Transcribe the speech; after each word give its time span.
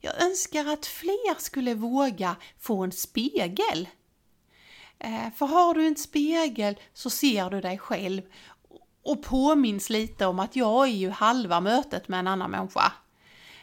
jag 0.00 0.22
önskar 0.22 0.66
att 0.66 0.86
fler 0.86 1.40
skulle 1.40 1.74
våga 1.74 2.36
få 2.58 2.84
en 2.84 2.92
spegel. 2.92 3.88
Eh, 4.98 5.32
för 5.36 5.46
har 5.46 5.74
du 5.74 5.86
en 5.86 5.96
spegel 5.96 6.78
så 6.94 7.10
ser 7.10 7.50
du 7.50 7.60
dig 7.60 7.78
själv 7.78 8.22
och 9.02 9.22
påminns 9.22 9.90
lite 9.90 10.26
om 10.26 10.38
att 10.38 10.56
jag 10.56 10.86
är 10.88 10.92
ju 10.92 11.10
halva 11.10 11.60
mötet 11.60 12.08
med 12.08 12.20
en 12.20 12.26
annan 12.26 12.50
människa. 12.50 12.92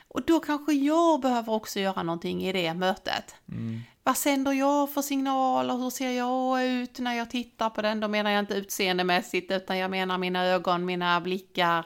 Och 0.07 0.25
då 0.25 0.39
kanske 0.39 0.73
jag 0.73 1.21
behöver 1.21 1.53
också 1.53 1.79
göra 1.79 2.03
någonting 2.03 2.43
i 2.43 2.53
det 2.53 2.73
mötet. 2.73 3.35
Mm. 3.51 3.81
Vad 4.03 4.17
sänder 4.17 4.51
jag 4.51 4.93
för 4.93 5.01
signaler? 5.01 5.77
Hur 5.77 5.89
ser 5.89 6.11
jag 6.11 6.65
ut 6.65 6.99
när 6.99 7.13
jag 7.13 7.29
tittar 7.29 7.69
på 7.69 7.81
den? 7.81 7.99
Då 7.99 8.07
menar 8.07 8.31
jag 8.31 8.39
inte 8.39 8.53
utseendemässigt 8.53 9.51
utan 9.51 9.77
jag 9.77 9.91
menar 9.91 10.17
mina 10.17 10.45
ögon, 10.45 10.85
mina 10.85 11.21
blickar, 11.21 11.85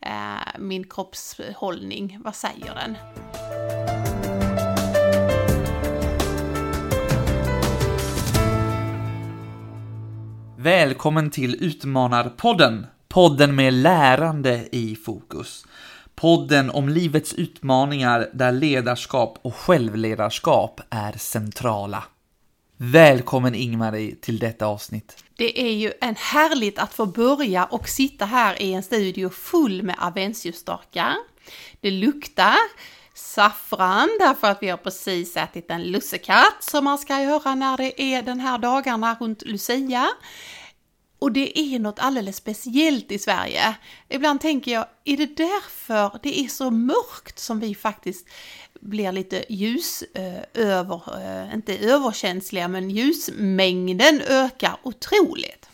eh, 0.00 0.58
min 0.58 0.88
kroppshållning. 0.88 2.18
Vad 2.24 2.34
säger 2.34 2.74
den? 2.74 2.96
Välkommen 10.62 11.30
till 11.30 11.64
Utmanarpodden! 11.64 12.86
Podden 13.08 13.54
med 13.54 13.72
lärande 13.72 14.68
i 14.72 14.96
fokus. 14.96 15.66
Podden 16.14 16.70
om 16.70 16.88
livets 16.88 17.34
utmaningar 17.34 18.30
där 18.34 18.52
ledarskap 18.52 19.38
och 19.42 19.54
självledarskap 19.54 20.80
är 20.90 21.12
centrala. 21.12 22.04
Välkommen 22.76 23.54
Ingmarie 23.54 24.14
till 24.14 24.38
detta 24.38 24.66
avsnitt. 24.66 25.24
Det 25.36 25.60
är 25.60 25.72
ju 25.72 25.92
en 26.00 26.16
härligt 26.18 26.78
att 26.78 26.94
få 26.94 27.06
börja 27.06 27.64
och 27.64 27.88
sitta 27.88 28.24
här 28.24 28.62
i 28.62 28.72
en 28.72 28.82
studio 28.82 29.28
full 29.28 29.82
med 29.82 29.96
aventsljusstakar. 30.00 31.14
Det 31.80 31.90
luktar 31.90 32.56
saffran 33.22 34.08
därför 34.18 34.46
att 34.50 34.58
vi 34.62 34.68
har 34.68 34.76
precis 34.76 35.36
ätit 35.36 35.70
en 35.70 35.82
lussekatt 35.82 36.56
som 36.60 36.84
man 36.84 36.98
ska 36.98 37.20
göra 37.20 37.54
när 37.54 37.76
det 37.76 38.02
är 38.02 38.22
den 38.22 38.40
här 38.40 38.58
dagarna 38.58 39.16
runt 39.20 39.42
Lucia. 39.42 40.08
Och 41.18 41.32
det 41.32 41.58
är 41.58 41.78
något 41.78 41.98
alldeles 41.98 42.36
speciellt 42.36 43.12
i 43.12 43.18
Sverige. 43.18 43.74
Ibland 44.08 44.40
tänker 44.40 44.72
jag, 44.72 44.86
är 45.04 45.16
det 45.16 45.36
därför 45.36 46.18
det 46.22 46.40
är 46.40 46.48
så 46.48 46.70
mörkt 46.70 47.38
som 47.38 47.60
vi 47.60 47.74
faktiskt 47.74 48.26
blir 48.80 49.12
lite 49.12 49.44
ljus 49.48 50.02
eh, 50.02 50.42
över, 50.54 51.02
eh, 51.24 51.54
inte 51.54 51.78
överkänsliga, 51.78 52.68
men 52.68 52.90
ljusmängden 52.90 54.20
ökar 54.20 54.76
otroligt. 54.82 55.68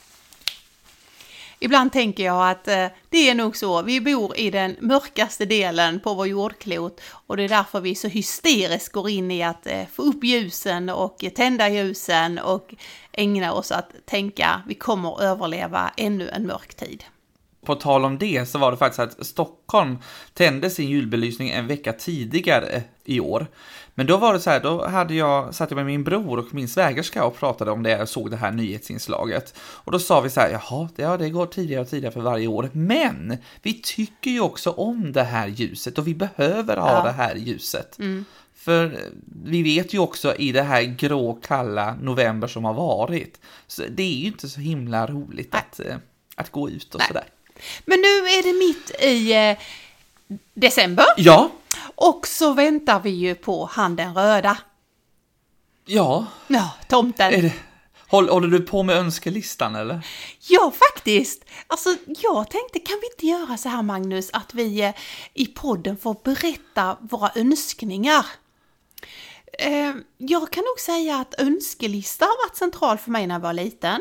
Ibland 1.60 1.92
tänker 1.92 2.24
jag 2.24 2.50
att 2.50 2.68
eh, 2.68 2.86
det 3.08 3.30
är 3.30 3.34
nog 3.34 3.56
så, 3.56 3.82
vi 3.82 4.00
bor 4.00 4.36
i 4.36 4.50
den 4.50 4.76
mörkaste 4.80 5.44
delen 5.44 6.00
på 6.00 6.14
vår 6.14 6.26
jordklot 6.26 7.00
och 7.26 7.36
det 7.36 7.42
är 7.42 7.48
därför 7.48 7.80
vi 7.80 7.94
så 7.94 8.08
hysteriskt 8.08 8.92
går 8.92 9.10
in 9.10 9.30
i 9.30 9.42
att 9.42 9.66
eh, 9.66 9.86
få 9.92 10.02
upp 10.02 10.24
ljusen 10.24 10.88
och 10.88 11.24
eh, 11.24 11.30
tända 11.30 11.68
ljusen 11.68 12.38
och 12.38 12.74
ägna 13.12 13.52
oss 13.52 13.72
att 13.72 13.90
tänka 14.04 14.62
vi 14.66 14.74
kommer 14.74 15.22
överleva 15.22 15.90
ännu 15.96 16.28
en 16.28 16.46
mörk 16.46 16.74
tid. 16.74 17.04
På 17.68 17.74
tal 17.74 18.04
om 18.04 18.18
det 18.18 18.48
så 18.48 18.58
var 18.58 18.70
det 18.70 18.76
faktiskt 18.76 19.00
att 19.00 19.26
Stockholm 19.26 19.98
tände 20.34 20.70
sin 20.70 20.88
julbelysning 20.88 21.50
en 21.50 21.66
vecka 21.66 21.92
tidigare 21.92 22.82
i 23.04 23.20
år. 23.20 23.46
Men 23.94 24.06
då 24.06 24.16
var 24.16 24.32
det 24.32 24.40
så 24.40 24.50
här, 24.50 24.60
då 24.60 24.86
hade 24.86 25.14
jag, 25.14 25.54
satt 25.54 25.70
jag 25.70 25.76
med 25.76 25.86
min 25.86 26.04
bror 26.04 26.38
och 26.38 26.54
min 26.54 26.68
svägerska 26.68 27.24
och 27.24 27.36
pratade 27.36 27.70
om 27.70 27.82
det 27.82 28.02
och 28.02 28.08
såg 28.08 28.30
det 28.30 28.36
här 28.36 28.50
nyhetsinslaget. 28.52 29.54
Och 29.58 29.92
då 29.92 29.98
sa 29.98 30.20
vi 30.20 30.30
så 30.30 30.40
här, 30.40 30.50
jaha, 30.50 30.88
det, 30.96 31.02
ja, 31.02 31.16
det 31.16 31.30
går 31.30 31.46
tidigare 31.46 31.82
och 31.82 31.88
tidigare 31.88 32.12
för 32.12 32.20
varje 32.20 32.46
år. 32.46 32.70
Men 32.72 33.36
vi 33.62 33.80
tycker 33.82 34.30
ju 34.30 34.40
också 34.40 34.70
om 34.70 35.12
det 35.12 35.22
här 35.22 35.46
ljuset 35.48 35.98
och 35.98 36.06
vi 36.06 36.14
behöver 36.14 36.76
ha 36.76 36.92
Ja. 36.92 37.02
det 37.02 37.12
här 37.12 37.34
ljuset. 37.34 37.98
Mm. 37.98 38.24
För 38.54 38.98
vi 39.44 39.62
vet 39.62 39.94
ju 39.94 39.98
också 39.98 40.34
i 40.34 40.52
det 40.52 40.62
här 40.62 40.82
grå, 40.82 41.40
kalla 41.42 41.94
november 42.00 42.48
som 42.48 42.64
har 42.64 42.74
varit, 42.74 43.40
så 43.66 43.82
det 43.90 44.02
är 44.02 44.18
ju 44.18 44.26
inte 44.26 44.48
så 44.48 44.60
himla 44.60 45.06
roligt 45.06 45.52
Nej. 45.52 45.62
att, 45.70 45.80
eh, 45.80 45.96
att 46.34 46.50
gå 46.50 46.70
ut 46.70 46.94
och 46.94 47.02
sådär. 47.02 47.24
Men 47.84 48.00
nu 48.00 48.08
är 48.08 48.42
det 48.42 48.52
mitt 48.66 48.90
i 49.02 49.32
eh, 49.32 49.58
december 50.54 51.06
Ja, 51.16 51.50
och 51.94 52.26
så 52.26 52.52
väntar 52.52 53.00
vi 53.00 53.10
ju 53.10 53.34
på 53.34 53.68
han 53.72 53.96
den 53.96 54.14
röda. 54.14 54.58
ja, 55.84 56.26
Ja, 56.46 56.70
tomten. 56.88 57.34
är 57.34 57.42
det, 57.42 57.52
håll, 58.08 58.28
håller 58.28 58.48
du 58.48 58.60
på 58.60 58.82
med 58.82 58.96
önskelistan 58.96 59.74
eller? 59.74 60.00
Ja, 60.48 60.72
faktiskt. 60.94 61.44
Alltså, 61.66 61.96
jag 62.06 62.50
tänkte, 62.50 62.78
kan 62.78 62.98
vi 63.00 63.06
inte 63.14 63.26
göra 63.26 63.56
så 63.56 63.68
här 63.68 63.82
Magnus, 63.82 64.30
att 64.32 64.54
vi 64.54 64.80
eh, 64.82 64.94
i 65.34 65.46
podden 65.46 65.96
får 65.96 66.16
berätta 66.24 66.96
våra 67.00 67.30
önskningar? 67.34 68.26
Eh, 69.58 69.94
jag 70.18 70.52
kan 70.52 70.64
nog 70.64 70.80
säga 70.80 71.16
att 71.16 71.34
önskelista 71.40 72.24
har 72.24 72.46
varit 72.48 72.56
central 72.56 72.98
för 72.98 73.10
mig 73.10 73.26
när 73.26 73.34
jag 73.34 73.40
var 73.40 73.52
liten. 73.52 74.00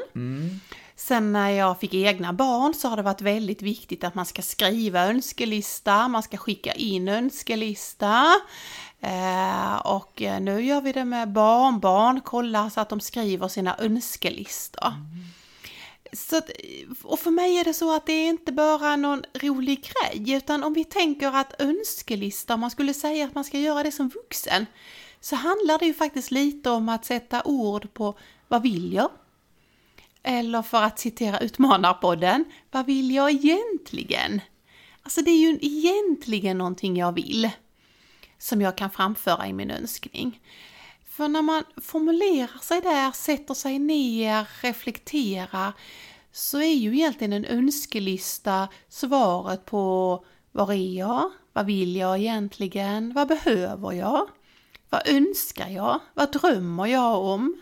Sen 1.00 1.34
när 1.34 1.50
jag 1.50 1.80
fick 1.80 1.94
egna 1.94 2.34
barn 2.34 2.74
så 2.74 2.88
har 2.88 2.97
det 2.97 3.03
varit 3.03 3.22
väldigt 3.22 3.62
viktigt 3.62 4.03
att 4.03 4.16
man 4.16 4.25
ska 4.25 4.41
skriva 4.41 5.06
önskelista, 5.06 6.08
man 6.08 6.24
ska 6.24 6.38
skicka 6.38 6.74
in 6.74 7.08
önskelista. 7.08 8.25
Eh, 9.00 9.75
och 9.75 10.22
eh, 10.22 10.40
nu 10.40 10.62
gör 10.62 10.81
vi 10.81 10.91
det 10.91 11.06
med 11.06 11.31
barnbarn, 11.31 12.22
kolla 12.22 12.69
så 12.69 12.81
att 12.81 12.90
de 12.90 13.00
skriver 13.00 13.47
sina 13.47 13.75
önskelistor. 13.80 14.94
Så 16.13 16.38
att, 16.38 16.50
eh, 16.50 16.90
och 17.03 17.19
för 17.19 17.31
mig 17.31 17.57
är 17.57 17.63
det 17.63 17.74
så 17.74 17.96
att 17.96 18.06
det 18.06 18.13
är 18.13 18.30
inte 18.30 18.52
bara 18.52 18.96
någon 18.96 19.24
rolig 19.34 19.81
grej, 19.81 20.31
utan 20.31 20.63
om 20.63 20.74
vi 20.74 20.84
tänker 20.84 21.36
att 21.36 21.62
önskelista, 21.62 22.53
om 22.53 22.59
man 22.59 22.72
skulle 22.72 22.94
säga 22.94 23.25
att 23.25 23.36
man 23.36 23.44
ska 23.44 23.59
göra 23.59 23.84
det 23.84 23.91
som 23.91 24.09
vuxen, 24.09 24.66
så 25.22 25.36
handlar 25.36 25.80
det 25.80 25.86
ju 25.86 25.94
faktiskt 25.94 26.31
lite 26.31 26.69
om 26.69 26.90
att 26.90 27.06
sätta 27.06 27.41
ord 27.46 27.94
på 27.94 28.18
vad 28.47 28.62
vill 28.62 28.94
jag? 28.94 29.09
Eller 30.23 30.61
för 30.61 30.83
att 30.83 31.00
citera 31.00 31.39
Utmanarpodden, 31.39 32.45
vad 32.72 32.85
vill 32.85 33.11
jag 33.11 33.31
egentligen? 33.31 34.41
Alltså 35.03 35.22
det 35.22 35.31
är 35.31 35.38
ju 35.38 35.57
egentligen 35.61 36.57
någonting 36.57 36.97
jag 36.97 37.11
vill 37.11 37.50
som 38.38 38.61
jag 38.61 38.77
kan 38.77 38.89
framföra 38.89 39.47
i 39.47 39.53
min 39.53 39.72
önskning. 39.72 40.41
För 41.09 41.27
när 41.27 41.41
man 41.41 41.63
formulerar 41.81 42.59
sig 42.61 42.81
där, 42.81 43.11
sätter 43.11 43.53
sig 43.53 43.79
ner, 43.79 44.47
reflekterar, 44.61 45.73
så 46.31 46.57
är 46.57 46.73
ju 46.73 46.94
egentligen 46.94 47.33
en 47.33 47.45
önskelista 47.45 48.67
svaret 48.89 49.66
på 49.66 50.25
var 50.51 50.72
är 50.72 50.97
jag? 50.97 51.31
Vad 51.53 51.66
vill 51.66 51.95
jag 51.95 52.17
egentligen? 52.17 53.13
Vad 53.13 53.27
behöver 53.27 53.91
jag? 53.91 54.29
Vad 54.89 55.07
önskar 55.07 55.69
jag? 55.69 56.00
Vad 56.13 56.31
drömmer 56.31 56.85
jag 56.85 57.22
om? 57.22 57.61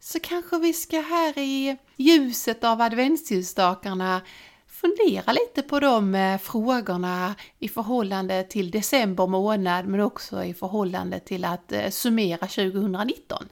Så 0.00 0.20
kanske 0.20 0.58
vi 0.58 0.72
ska 0.72 1.00
här 1.00 1.38
i 1.38 1.76
ljuset 1.96 2.64
av 2.64 2.80
adventsljusstakarna 2.80 4.20
fundera 4.68 5.32
lite 5.32 5.62
på 5.62 5.80
de 5.80 6.14
eh, 6.14 6.38
frågorna 6.38 7.34
i 7.58 7.68
förhållande 7.68 8.44
till 8.44 8.70
december 8.70 9.26
månad 9.26 9.86
men 9.86 10.00
också 10.00 10.44
i 10.44 10.54
förhållande 10.54 11.20
till 11.20 11.44
att 11.44 11.72
eh, 11.72 11.90
summera 11.90 12.46
2019. 12.46 13.48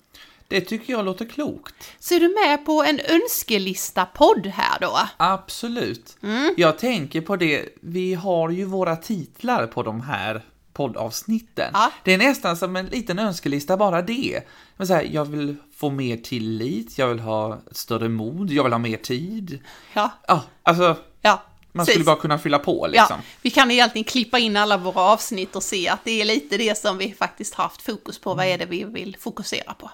Det 0.49 0.61
tycker 0.61 0.93
jag 0.93 1.05
låter 1.05 1.25
klokt. 1.25 1.75
Så 1.99 2.15
är 2.15 2.21
du 2.21 2.29
med 2.47 2.67
på 2.67 2.85
en 2.85 3.01
önskelista-podd 3.01 4.47
här 4.47 4.81
då? 4.81 4.99
Absolut. 5.17 6.17
Mm. 6.23 6.55
Jag 6.57 6.79
tänker 6.79 7.21
på 7.21 7.37
det, 7.37 7.69
vi 7.81 8.15
har 8.15 8.51
ju 8.51 8.65
våra 8.65 8.97
titlar 8.97 9.67
på 9.67 9.83
de 9.83 10.01
här 10.01 10.43
poddavsnitten. 10.73 11.71
Ja. 11.73 11.93
Det 12.05 12.15
är 12.15 12.19
nästan 12.19 12.57
som 12.57 12.77
en 12.77 12.87
liten 12.87 13.19
önskelista, 13.19 13.77
bara 13.77 14.03
det. 14.03 14.41
Men 14.77 14.87
så 14.87 14.95
här, 14.95 15.09
jag 15.13 15.25
vill 15.25 15.57
få 15.77 15.91
mer 15.91 16.17
tillit, 16.17 16.99
jag 16.99 17.09
vill 17.09 17.21
ha 17.21 17.59
större 17.73 18.09
mod, 18.09 18.51
jag 18.51 18.63
vill 18.65 18.73
ha 18.73 18.79
mer 18.79 18.97
tid. 18.97 19.59
Ja, 19.93 20.11
Ja, 20.29 20.43
alltså, 20.63 20.97
ja. 21.23 21.43
man 21.73 21.87
precis. 21.87 21.95
skulle 21.95 22.05
bara 22.05 22.17
kunna 22.17 22.39
fylla 22.39 22.59
på 22.59 22.87
liksom. 22.87 23.07
Ja, 23.11 23.25
vi 23.43 23.51
kan 23.51 23.71
egentligen 23.71 24.05
klippa 24.05 24.39
in 24.39 24.57
alla 24.57 24.77
våra 24.77 25.01
avsnitt 25.01 25.57
och 25.57 25.63
se 25.63 25.89
att 25.89 26.05
det 26.05 26.21
är 26.21 26.25
lite 26.25 26.57
det 26.57 26.79
som 26.79 26.99
vi 26.99 27.15
faktiskt 27.15 27.55
haft 27.55 27.83
fokus 27.83 28.19
på. 28.19 28.35
Vad 28.35 28.47
är 28.47 28.59
det 28.59 28.67
vi 28.67 28.85
vill 28.85 29.17
fokusera 29.21 29.75
på? 29.75 29.91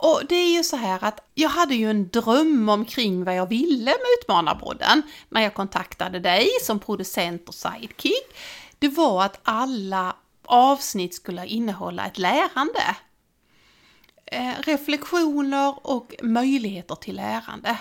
Och 0.00 0.22
det 0.28 0.34
är 0.34 0.56
ju 0.56 0.62
så 0.62 0.76
här 0.76 0.98
att 1.04 1.20
jag 1.34 1.48
hade 1.48 1.74
ju 1.74 1.90
en 1.90 2.08
dröm 2.08 2.68
omkring 2.68 3.24
vad 3.24 3.34
jag 3.34 3.46
ville 3.46 3.90
med 3.90 4.06
Utmanarpodden 4.22 5.02
när 5.28 5.42
jag 5.42 5.54
kontaktade 5.54 6.18
dig 6.20 6.48
som 6.62 6.78
producent 6.78 7.48
och 7.48 7.54
sidekick. 7.54 8.36
Det 8.78 8.88
var 8.88 9.24
att 9.24 9.40
alla 9.42 10.16
avsnitt 10.44 11.14
skulle 11.14 11.46
innehålla 11.46 12.06
ett 12.06 12.18
lärande. 12.18 12.96
Eh, 14.26 14.52
reflektioner 14.60 15.74
och 15.86 16.14
möjligheter 16.22 16.94
till 16.94 17.16
lärande. 17.16 17.78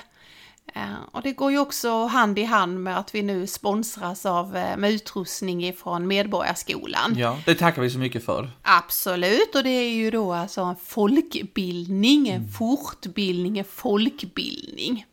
Eh, 0.73 0.94
Och 1.11 1.21
det 1.21 1.31
går 1.31 1.51
ju 1.51 1.59
också 1.59 2.05
hand 2.05 2.39
i 2.39 2.44
hand 2.44 2.83
med 2.83 2.97
att 2.97 3.15
vi 3.15 3.21
nu 3.21 3.47
sponsras 3.47 4.25
av, 4.25 4.55
eh, 4.57 4.77
med 4.77 4.91
utrustning 4.91 5.65
ifrån 5.65 6.07
Medborgarskolan. 6.07 7.15
Ja, 7.17 7.39
det 7.45 7.55
tackar 7.55 7.81
vi 7.81 7.89
så 7.89 7.97
mycket 7.97 8.25
för. 8.25 8.49
Absolut, 8.61 9.55
och 9.55 9.63
det 9.63 9.69
är 9.69 9.89
ju 9.89 10.11
då 10.11 10.33
alltså 10.33 10.61
en 10.61 10.75
folkbildning, 10.75 12.27
en 12.27 12.47
fortbildning, 12.51 13.57
en 13.59 13.65
folkbildning. 13.65 15.05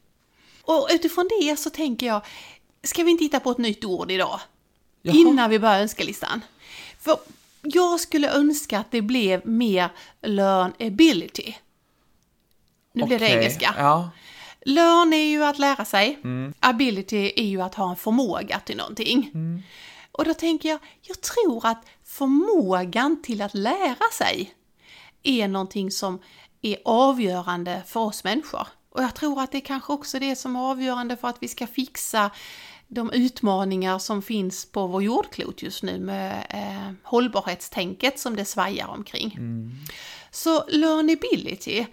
Och 0.62 0.88
utifrån 0.92 1.28
det 1.40 1.56
så 1.56 1.70
tänker 1.70 2.06
jag, 2.06 2.20
ska 2.82 3.02
vi 3.02 3.10
inte 3.10 3.24
hitta 3.24 3.40
på 3.40 3.50
ett 3.50 3.58
nytt 3.58 3.84
ord 3.84 4.10
idag? 4.10 4.40
Jaha. 5.06 5.16
Innan 5.16 5.50
vi 5.50 5.58
börjar 5.58 5.80
önskelistan. 5.80 6.40
För 7.00 7.18
jag 7.62 8.00
skulle 8.00 8.30
önska 8.32 8.78
att 8.78 8.90
det 8.90 9.02
blev 9.02 9.46
mer 9.46 9.90
learnability. 10.22 11.54
Nu 12.92 13.04
blir 13.04 13.18
det 13.18 13.28
engelska. 13.28 13.74
Ja. 13.78 14.10
Learn 14.64 15.12
är 15.12 15.26
ju 15.26 15.44
att 15.44 15.58
lära 15.58 15.84
sig. 15.84 16.18
Ability 16.60 17.32
är 17.36 17.44
ju 17.44 17.62
att 17.62 17.74
ha 17.74 17.90
en 17.90 17.96
förmåga 17.96 18.60
till 18.60 18.76
någonting. 18.76 19.30
Och 20.12 20.24
då 20.24 20.34
tänker 20.34 20.68
jag, 20.68 20.78
jag 21.02 21.20
tror 21.20 21.66
att 21.66 21.86
förmågan 22.04 23.22
till 23.22 23.42
att 23.42 23.54
lära 23.54 24.10
sig 24.12 24.54
är 25.22 25.48
någonting 25.48 25.90
som 25.90 26.18
är 26.62 26.76
avgörande 26.84 27.82
för 27.86 28.00
oss 28.00 28.24
människor. 28.24 28.66
Och 28.90 29.02
jag 29.02 29.14
tror 29.14 29.42
att 29.42 29.52
det 29.52 29.58
är 29.58 29.60
kanske 29.60 29.92
också 29.92 30.18
det 30.18 30.36
som 30.36 30.56
är 30.56 30.60
avgörande 30.60 31.16
för 31.16 31.28
att 31.28 31.36
vi 31.40 31.48
ska 31.48 31.66
fixa 31.66 32.30
de 32.94 33.12
utmaningar 33.12 33.98
som 33.98 34.22
finns 34.22 34.66
på 34.66 34.86
vår 34.86 35.02
jordklot 35.02 35.62
just 35.62 35.82
nu 35.82 35.98
med 35.98 36.46
eh, 36.50 36.94
hållbarhetstänket 37.02 38.18
som 38.18 38.36
det 38.36 38.44
svajar 38.44 38.88
omkring. 38.88 39.38
Så 40.30 40.64
learnability, 40.68 41.84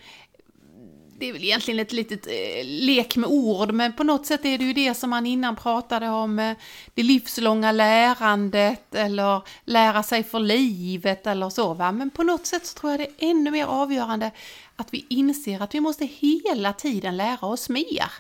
det 1.22 1.30
är 1.30 1.34
väl 1.34 1.44
egentligen 1.44 1.80
ett 1.80 1.92
litet 1.92 2.28
eh, 2.28 2.66
lek 2.66 3.16
med 3.16 3.30
ord, 3.30 3.72
men 3.72 3.94
på 3.94 4.04
något 4.04 4.26
sätt 4.26 4.46
är 4.46 4.58
det 4.58 4.64
ju 4.64 4.74
det 4.74 4.94
som 4.94 5.10
man 5.10 5.26
innan 5.26 5.56
pratade 5.56 6.10
om, 6.10 6.40
eh, 6.40 6.58
det 6.94 7.04
livslånga 7.04 7.72
lärandet 7.72 8.96
eller 8.96 9.42
lära 9.66 10.04
sig 10.04 10.24
för 10.24 10.40
livet 10.40 11.28
eller 11.28 11.50
så 11.50 11.74
va. 11.74 11.92
Men 11.92 12.10
på 12.10 12.24
något 12.24 12.46
sätt 12.46 12.66
så 12.66 12.80
tror 12.80 12.92
jag 12.92 13.00
det 13.00 13.06
är 13.06 13.30
ännu 13.30 13.52
mer 13.52 13.66
avgörande 13.66 14.32
att 14.76 14.94
vi 14.94 15.06
inser 15.10 15.64
att 15.64 15.76
vi 15.76 15.80
måste 15.80 16.06
hela 16.06 16.74
tiden 16.74 17.18
lära 17.18 17.48
oss 17.48 17.70
mer. 17.70 18.12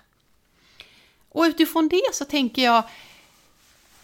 Och 1.31 1.43
utifrån 1.43 1.87
det 1.87 2.01
så 2.13 2.25
tänker 2.25 2.61
jag, 2.63 2.83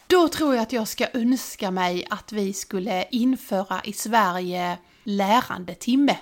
då 0.08 0.28
tror 0.28 0.56
jag 0.56 0.62
att 0.64 0.74
jag 0.74 0.88
ska 0.88 1.08
önska 1.14 1.72
mig 1.72 2.08
att 2.10 2.32
vi 2.32 2.54
skulle 2.54 3.06
införa 3.12 3.82
i 3.84 3.94
Sverige 3.94 4.78
lärandetimme. 5.04 6.18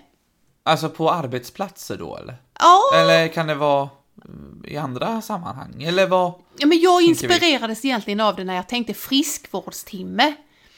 Alltså 0.64 0.90
på 0.90 1.12
arbetsplatser 1.12 1.98
då 1.98 2.18
eller? 2.18 2.36
Ja, 2.60 2.82
Eller 2.96 3.28
kan 3.28 3.48
det 3.48 3.56
vara 3.56 3.90
mm, 4.26 4.64
i 4.68 4.78
andra 4.78 5.22
sammanhang? 5.22 5.84
Eller 5.84 6.08
vad? 6.08 6.34
Ja, 6.58 6.68
men 6.68 6.80
jag 6.80 7.00
Tänker 7.06 7.28
vi. 7.28 7.34
inspirerades 7.34 7.86
egentligen 7.86 8.20
av 8.20 8.36
det 8.36 8.44
när 8.44 8.56
jag 8.56 8.68
tänkte 8.70 8.94
friskvårdstimme. 8.94 10.34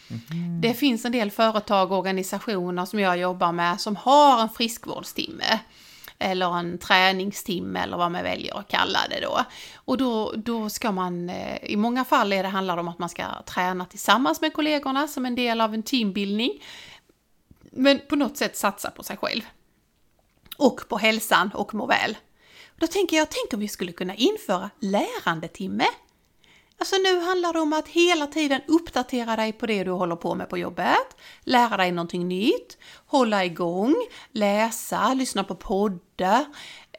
Mhm. 0.08 0.62
Det 0.62 0.74
finns 0.74 1.06
en 1.06 1.12
del 1.12 1.32
företag 1.32 1.92
och 1.92 1.98
organisationer 1.98 2.86
som 2.86 3.00
jag 3.00 3.18
jobbar 3.18 3.52
med 3.52 3.82
som 3.82 3.96
har 3.96 4.42
en 4.42 4.50
friskvårdstimme. 4.50 5.60
Eller 6.20 6.58
en 6.60 6.78
träningstimme 6.78 7.80
eller 7.80 7.98
vad 7.98 8.12
man 8.12 8.24
väljer 8.24 8.60
att 8.60 8.68
kalla 8.68 9.00
det 9.10 9.20
då. 9.22 9.46
Och 9.76 9.98
då, 9.98 10.34
då 10.36 10.70
ska 10.70 10.92
man, 10.92 11.30
eh, 11.30 11.58
i 11.64 11.76
många 11.76 12.06
fall 12.06 12.34
är 12.34 12.44
det 12.44 12.50
handlar 12.50 12.76
det 12.76 12.80
om 12.80 12.88
att 12.88 13.00
man 13.00 13.10
ska 13.10 13.24
träna 13.46 13.86
tillsammans 13.86 14.42
med 14.42 14.54
kollegorna 14.54 15.08
som 15.08 15.26
en 15.26 15.36
del 15.36 15.62
av 15.62 15.74
en 15.74 15.84
teambildning. 15.84 16.64
Men 17.72 18.00
på 18.10 18.16
något 18.16 18.38
sätt 18.38 18.58
satsa 18.58 18.92
på 18.92 19.04
sig 19.04 19.18
själv. 19.18 19.42
Och 20.58 20.82
på 20.90 20.98
hälsan 20.98 21.52
och 21.54 21.74
må 21.74 21.86
väl. 21.86 22.18
Då 22.78 22.88
tänker 22.88 23.18
jag, 23.18 23.28
tänk 23.30 23.54
om 23.54 23.60
vi 23.60 23.68
skulle 23.68 23.92
kunna 23.92 24.16
införa 24.16 24.70
lärandetimme. 24.80 25.86
Alltså 26.80 26.96
nu 26.96 27.20
handlar 27.22 27.54
det 27.54 27.60
om 27.60 27.74
att 27.74 27.88
hela 27.88 28.28
tiden 28.28 28.62
uppdatera 28.68 29.36
dig 29.36 29.54
på 29.54 29.66
det 29.66 29.84
du 29.84 29.92
håller 29.92 30.16
på 30.16 30.36
med 30.36 30.50
på 30.50 30.58
jobbet, 30.58 31.08
lära 31.44 31.78
dig 31.78 31.92
någonting 31.92 32.28
nytt, 32.28 32.78
hålla 33.06 33.46
igång, 33.46 33.96
läsa, 34.32 35.14
lyssna 35.14 35.44
på 35.44 35.56
poddar, 35.56 36.46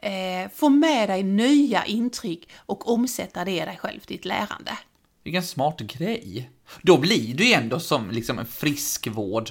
eh, 0.03 0.51
få 0.55 0.69
med 0.69 1.09
dig 1.09 1.23
nya 1.23 1.85
intryck 1.85 2.49
och 2.67 2.89
omsätta 2.93 3.45
det 3.45 3.51
i 3.51 3.61
dig 3.61 3.79
själv 3.83 4.01
ditt 4.07 4.25
lärande. 4.25 4.79
Vilken 5.25 5.43
smart 5.43 5.81
grej. 5.81 6.51
Då 6.83 6.97
blir 6.99 7.35
du 7.35 7.45
ju 7.49 7.53
ändå 7.53 7.81
som 7.81 8.11
liksom 8.11 8.39
en 8.39 8.47
friskvård 8.47 9.51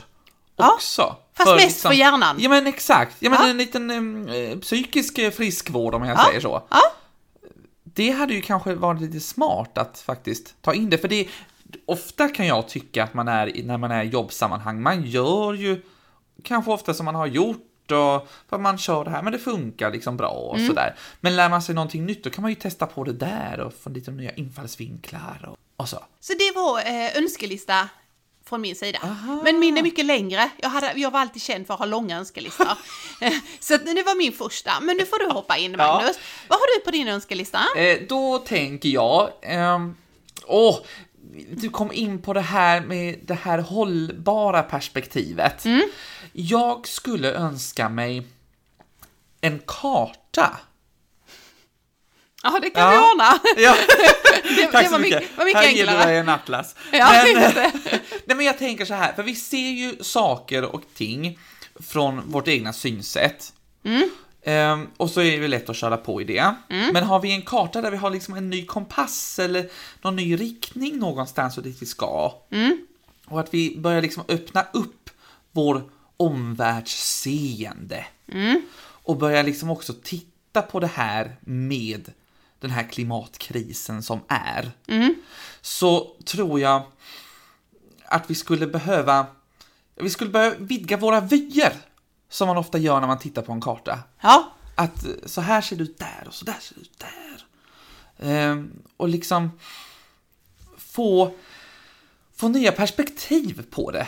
Ja, 0.56 0.74
också. 0.74 1.16
fast 1.38 1.56
mest 1.56 1.82
för 1.82 1.94
hjärnan. 1.94 2.36
Ja 2.40 2.50
men 2.50 2.68
exakt, 2.68 3.16
ja 3.20 3.30
men 3.30 3.40
Ja. 3.42 3.50
en 3.50 3.58
liten 3.58 3.90
eh, 4.30 4.58
psykisk 4.60 5.34
friskvård 5.36 5.96
om 5.96 6.04
jag 6.04 6.18
Ja. 6.18 6.26
säger 6.28 6.40
så. 6.42 6.64
Ja, 6.70 6.82
Det 7.98 8.12
hade 8.12 8.34
ju 8.34 8.42
kanske 8.42 8.74
varit 8.74 9.02
lite 9.02 9.20
smart 9.20 9.78
att 9.78 10.00
faktiskt 10.00 10.56
ta 10.62 10.74
in 10.74 10.90
det, 10.90 10.98
för 10.98 11.08
det 11.08 11.28
ofta 11.86 12.30
kan 12.30 12.48
jag 12.48 12.68
tycka 12.68 13.04
att 13.04 13.14
man 13.14 13.28
är 13.28 13.52
när 13.64 13.78
man 13.78 13.92
är 13.92 14.04
i 14.04 14.08
jobbsammanhang, 14.08 14.82
man 14.82 15.04
gör 15.04 15.54
ju 15.54 15.82
kanske 16.44 16.72
ofta 16.72 16.94
som 16.94 17.06
man 17.06 17.16
har 17.16 17.28
gjort 17.28 17.92
och 17.92 18.28
för 18.50 18.58
man 18.58 18.78
kör 18.78 19.04
det 19.04 19.10
här, 19.10 19.22
men 19.24 19.34
det 19.34 19.40
funkar 19.40 19.92
liksom 19.92 20.18
bra 20.18 20.30
och 20.30 20.56
Mm. 20.56 20.68
sådär. 20.68 20.96
Men 21.22 21.36
lär 21.36 21.50
man 21.50 21.62
sig 21.62 21.76
någonting 21.76 22.06
nytt, 22.06 22.24
då 22.24 22.30
kan 22.30 22.42
man 22.42 22.52
ju 22.52 22.56
testa 22.56 22.86
på 22.86 23.04
det 23.04 23.14
där 23.14 23.60
och 23.60 23.74
få 23.74 23.90
lite 23.90 24.12
nya 24.12 24.32
infallsvinklar 24.32 25.50
och, 25.52 25.58
och 25.78 25.90
så. 25.90 26.00
så 26.20 26.34
det 26.34 26.52
var 26.56 26.80
eh, 26.80 27.18
önskelista 27.18 27.90
från 28.50 28.62
min 28.62 28.76
sida. 28.76 29.00
Aha. 29.04 29.42
Men 29.44 29.60
min 29.60 29.78
är 29.78 29.84
mycket 29.84 30.06
längre. 30.06 30.50
Jag, 30.58 30.70
hade, 30.70 30.94
jag 30.96 31.12
var 31.12 31.20
alltid 31.20 31.42
känd 31.42 31.68
för 31.68 31.74
att 31.74 31.80
ha 31.80 31.86
långa 31.86 32.18
önskelistor. 32.18 32.68
Eh, 33.22 33.34
så 33.60 33.76
att 33.76 33.86
det 33.86 34.04
var 34.04 34.18
min 34.18 34.34
första. 34.34 34.80
Men 34.82 34.98
nu 34.98 35.06
får 35.06 35.20
du 35.20 35.34
hoppa 35.34 35.58
in 35.58 35.78
Magnus. 35.78 36.20
Vad 36.48 36.60
har 36.60 36.80
du 36.80 36.86
på 36.86 36.92
din 36.92 37.08
önskelista? 37.08 37.60
Eh, 37.78 38.00
då 38.10 38.38
tänker 38.38 38.90
jag, 38.90 39.30
ehm, 39.42 39.96
åh, 40.46 40.80
du 41.52 41.70
kom 41.70 41.92
in 41.92 42.22
på 42.22 42.34
det 42.34 42.42
här 42.42 42.82
med 42.82 43.20
det 43.24 43.34
här 43.34 43.60
hållbara 43.60 44.64
perspektivet. 44.64 45.66
Jag 46.34 46.88
skulle 46.88 47.34
önska 47.34 47.90
mig 47.90 48.28
en 49.42 49.62
karta. 49.66 50.58
Ja, 52.54 52.60
det 52.62 52.70
kan 52.70 52.84
Ja. 52.84 52.92
vi 52.92 52.98
ordna. 52.98 53.40
Ja, 53.58 53.76
Det, 54.56 54.68
tack 54.72 54.84
det 54.86 54.92
var 54.92 55.00
mycket. 55.00 55.20
mycket, 55.22 55.38
var 55.38 55.46
mycket 55.46 55.62
här 55.62 55.70
ger 55.70 55.84
du 55.86 55.90
enklare. 55.92 56.10
dig 56.12 56.18
en 56.20 56.30
atlas. 56.30 56.76
Ja, 56.92 57.24
men, 57.34 57.54
nej, 58.26 58.38
men 58.38 58.42
jag 58.46 58.58
tänker 58.58 58.86
så 58.86 58.94
här, 58.94 59.14
för 59.14 59.24
vi 59.24 59.36
ser 59.36 59.58
ju 59.70 59.96
saker 60.04 60.64
och 60.66 60.82
ting 60.96 61.40
från 61.80 62.32
vårt 62.32 62.48
egna 62.48 62.74
synsätt. 62.74 63.54
Mm. 63.84 64.10
Ehm, 64.44 64.88
och 64.98 65.10
så 65.10 65.22
är 65.22 65.40
det 65.42 65.48
lätt 65.48 65.70
att 65.70 65.76
köra 65.76 65.98
på 65.98 66.22
i 66.22 66.24
det. 66.24 66.56
Men 66.68 67.04
har 67.04 67.20
vi 67.20 67.32
en 67.32 67.42
karta 67.42 67.82
där 67.82 67.92
vi 67.92 67.98
har 67.98 68.10
liksom 68.10 68.34
en 68.34 68.50
ny 68.50 68.66
kompass 68.66 69.40
eller 69.40 69.70
någon 70.02 70.16
ny 70.16 70.36
riktning 70.36 70.98
någonstans 71.00 71.58
och 71.58 71.64
dit 71.64 71.78
vi 71.82 71.86
ska. 71.86 72.34
Mm. 72.52 72.78
Och 73.28 73.40
att 73.40 73.54
vi 73.54 73.76
börjar 73.78 74.02
liksom 74.02 74.24
öppna 74.28 74.66
upp 74.74 75.10
vår 75.52 75.84
omvärldsseende. 76.18 78.06
Mm. 78.32 78.62
Och 79.04 79.18
börjar 79.18 79.44
liksom 79.44 79.70
också 79.70 79.94
titta 80.04 80.62
på 80.62 80.80
det 80.80 80.88
här 80.94 81.36
med 81.42 82.12
den 82.60 82.72
här 82.72 82.84
klimatkrisen 82.84 84.04
som 84.04 84.20
är. 84.28 84.72
Mm. 84.88 85.16
Så 85.62 86.16
tror 86.26 86.60
jag 86.60 86.84
att 88.06 88.30
vi 88.30 88.36
skulle 88.36 88.68
behöva, 88.68 89.26
vi 89.96 90.10
skulle 90.10 90.30
behöva 90.30 90.56
vidga 90.60 90.98
våra 90.98 91.20
vyer. 91.20 91.74
Som 92.30 92.48
man 92.48 92.58
ofta 92.58 92.78
gör 92.78 93.00
när 93.00 93.08
man 93.08 93.20
tittar 93.20 93.42
på 93.42 93.52
en 93.52 93.62
karta. 93.62 94.00
Ja, 94.22 94.54
Att 94.76 95.06
eh, 95.06 95.12
så 95.26 95.42
här 95.42 95.62
ser 95.62 95.76
det 95.76 95.84
ut 95.84 96.00
där 96.00 96.24
och 96.28 96.34
så 96.34 96.46
där 96.46 96.58
ser 96.62 96.76
det 96.76 96.82
ut 96.82 97.00
där. 97.00 97.46
Ehm, 98.20 98.84
och 98.98 99.10
liksom 99.10 99.52
få, 100.78 101.34
få 102.36 102.48
nya 102.48 102.72
perspektiv 102.72 103.66
på 103.72 103.92
det. 103.92 104.08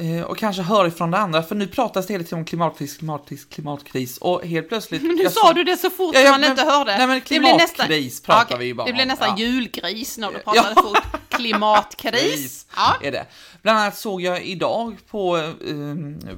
Eh, 0.00 0.22
och 0.22 0.38
kanske 0.38 0.62
höra 0.62 0.86
ifrån 0.86 1.10
det 1.10 1.18
andra, 1.18 1.42
för 1.42 1.54
nu 1.54 1.66
pratas 1.66 2.06
det 2.06 2.14
hela 2.14 2.24
tiden 2.24 2.38
om 2.38 2.44
klimatkris, 2.44 2.96
klimatkris, 2.96 3.44
klimatkris 3.44 4.18
och 4.18 4.46
helt 4.46 4.68
plötsligt... 4.68 5.02
nu 5.24 5.30
sa 5.30 5.52
du 5.52 5.64
det 5.64 5.76
så 5.76 5.90
fort 5.90 6.14
Ja, 6.14 6.20
ja, 6.20 6.30
man 6.30 6.40
men- 6.40 6.50
inte 6.50 6.62
hörde. 6.62 6.98
nej, 6.98 7.06
men 7.06 7.20
Det 7.28 7.38
blir 7.38 7.40
nästan- 7.40 7.68
klimatkris 7.86 8.22
pratar 8.22 8.44
Okej, 8.44 8.58
vi 8.58 8.64
ju 8.66 8.74
bara 8.74 8.86
Det 8.86 8.92
blir 8.92 9.02
om, 9.02 9.08
nästan 9.08 9.28
ja. 9.28 9.44
julgris 9.44 10.18
när 10.18 10.28
du 10.30 10.34
Ja. 10.46 10.52
pratade 10.52 10.74
fort. 10.88 11.02
Klimatkris. 11.28 12.12
Kris 12.32 12.66
Ja. 12.76 12.96
är 13.02 13.12
det. 13.12 13.26
Bland 13.62 13.78
annat 13.78 13.96
såg 13.98 14.20
jag 14.22 14.44
idag 14.44 14.96
på, 15.10 15.36
eh, 15.36 15.44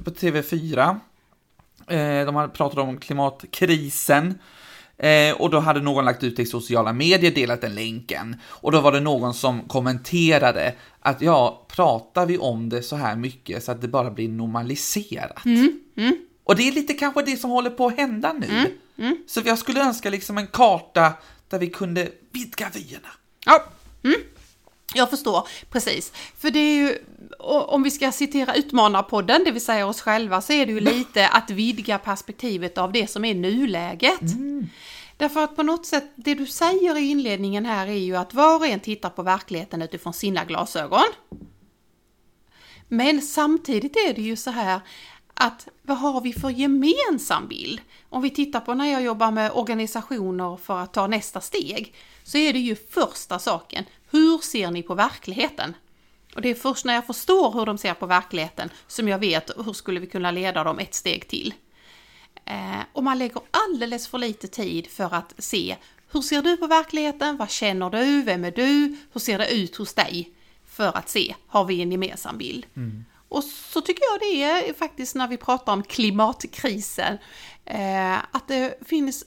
på 0.03 0.11
TV4, 0.11 0.99
eh, 1.87 2.25
de 2.25 2.35
hade 2.35 2.49
pratat 2.53 2.79
om 2.79 2.97
klimatkrisen, 2.97 4.39
eh, 4.97 5.35
och 5.41 5.49
då 5.49 5.59
hade 5.59 5.81
någon 5.81 6.05
lagt 6.05 6.23
ut 6.23 6.35
det 6.35 6.41
i 6.41 6.45
sociala 6.45 6.93
medier, 6.93 7.31
delat 7.31 7.61
den 7.61 7.75
länken, 7.75 8.35
och 8.45 8.71
då 8.71 8.81
var 8.81 8.91
det 8.91 8.99
någon 8.99 9.33
som 9.33 9.61
kommenterade 9.67 10.73
att 10.99 11.21
ja, 11.21 11.65
pratar 11.75 12.25
vi 12.25 12.37
om 12.37 12.69
det 12.69 12.83
så 12.83 12.95
här 12.95 13.15
mycket 13.15 13.63
så 13.63 13.71
att 13.71 13.81
det 13.81 13.87
bara 13.87 14.11
blir 14.11 14.29
normaliserat? 14.29 15.43
Och 16.43 16.55
det 16.55 16.67
är 16.67 16.71
lite 16.71 16.93
kanske 16.93 17.21
det 17.21 17.37
som 17.37 17.49
håller 17.49 17.69
på 17.69 17.87
att 17.87 17.97
hända 17.97 18.33
nu. 18.33 18.47
Så 19.27 19.41
jag 19.45 19.57
skulle 19.57 19.81
önska 19.83 20.09
liksom 20.09 20.37
en 20.37 20.47
karta 20.47 21.13
där 21.49 21.59
vi 21.59 21.69
kunde 21.69 22.09
vidga 22.31 22.69
vyerna. 22.73 23.07
Ja. 23.45 23.63
Mm. 24.91 24.99
Jag 24.99 25.09
förstår, 25.09 25.47
precis. 25.69 26.11
För 26.37 26.51
det 26.51 26.59
är 26.59 26.75
ju, 26.75 26.97
om 27.39 27.83
vi 27.83 27.91
ska 27.91 28.11
citera 28.11 28.55
Utmanarpodden, 28.55 29.43
det 29.45 29.51
vill 29.51 29.65
säga 29.65 29.87
oss 29.87 30.01
själva, 30.01 30.41
så 30.41 30.53
är 30.53 30.65
det 30.65 30.71
ju 30.71 30.79
lite 30.79 31.27
att 31.27 31.49
vidga 31.49 31.97
perspektivet 31.97 32.77
av 32.77 32.91
det 32.91 33.07
som 33.09 33.25
är 33.25 33.35
nuläget. 33.35 34.21
Därför 35.17 35.43
att 35.43 35.55
på 35.55 35.63
något 35.63 35.85
sätt, 35.85 36.11
det 36.15 36.35
du 36.35 36.45
säger 36.45 36.97
i 36.97 37.09
inledningen 37.09 37.65
här 37.65 37.87
är 37.87 37.93
ju 37.93 38.15
att 38.15 38.33
var 38.33 38.55
och 38.55 38.67
en 38.67 38.79
tittar 38.79 39.09
på 39.09 39.23
verkligheten 39.23 39.81
utifrån 39.81 40.13
sina 40.13 40.45
glasögon. 40.45 41.07
Men 42.87 43.21
samtidigt 43.21 43.95
är 43.95 44.13
det 44.13 44.21
ju 44.21 44.35
så 44.35 44.51
här 44.51 44.81
att 45.33 45.67
vad 45.81 45.97
har 45.97 46.21
vi 46.21 46.33
för 46.33 46.49
gemensam 46.49 47.47
bild? 47.47 47.81
Om 48.09 48.21
vi 48.21 48.29
tittar 48.29 48.59
på 48.59 48.73
när 48.73 48.85
jag 48.85 49.01
jobbar 49.01 49.31
med 49.31 49.51
organisationer 49.51 50.57
för 50.57 50.79
att 50.79 50.93
ta 50.93 51.07
nästa 51.07 51.41
steg 51.41 51.95
så 52.23 52.37
är 52.37 52.53
det 52.53 52.59
ju 52.59 52.75
första 52.75 53.39
saken. 53.39 53.85
Hur 54.11 54.37
ser 54.37 54.71
ni 54.71 54.83
på 54.83 54.95
verkligheten? 54.95 55.75
Och 56.35 56.41
det 56.41 56.49
är 56.49 56.55
först 56.55 56.85
när 56.85 56.93
jag 56.93 57.05
förstår 57.05 57.51
hur 57.51 57.65
de 57.65 57.77
ser 57.77 57.93
på 57.93 58.05
verkligheten 58.05 58.69
som 58.87 59.07
jag 59.07 59.19
vet 59.19 59.51
hur 59.65 59.73
skulle 59.73 59.99
vi 59.99 60.07
kunna 60.07 60.31
leda 60.31 60.63
dem 60.63 60.79
ett 60.79 60.93
steg 60.93 61.27
till. 61.27 61.53
Eh, 62.45 62.81
och 62.93 63.03
man 63.03 63.19
lägger 63.19 63.41
alldeles 63.51 64.07
för 64.07 64.17
lite 64.17 64.47
tid 64.47 64.87
för 64.87 65.13
att 65.13 65.33
se 65.37 65.75
hur 66.13 66.21
ser 66.21 66.41
du 66.41 66.57
på 66.57 66.67
verkligheten? 66.67 67.37
Vad 67.37 67.49
känner 67.49 67.89
du? 67.89 68.21
Vem 68.21 68.45
är 68.45 68.51
du? 68.51 68.97
Hur 69.13 69.19
ser 69.19 69.37
det 69.37 69.53
ut 69.53 69.75
hos 69.75 69.93
dig? 69.93 70.33
För 70.65 70.97
att 70.97 71.09
se, 71.09 71.35
har 71.47 71.65
vi 71.65 71.81
en 71.81 71.91
gemensam 71.91 72.37
bild? 72.37 72.65
Mm. 72.75 73.05
Och 73.29 73.43
så 73.43 73.81
tycker 73.81 74.03
jag 74.11 74.19
det 74.19 74.43
är 74.43 74.73
faktiskt 74.73 75.15
när 75.15 75.27
vi 75.27 75.37
pratar 75.37 75.73
om 75.73 75.83
klimatkrisen, 75.83 77.17
eh, 77.65 78.13
att 78.13 78.47
det 78.47 78.79
finns 78.85 79.25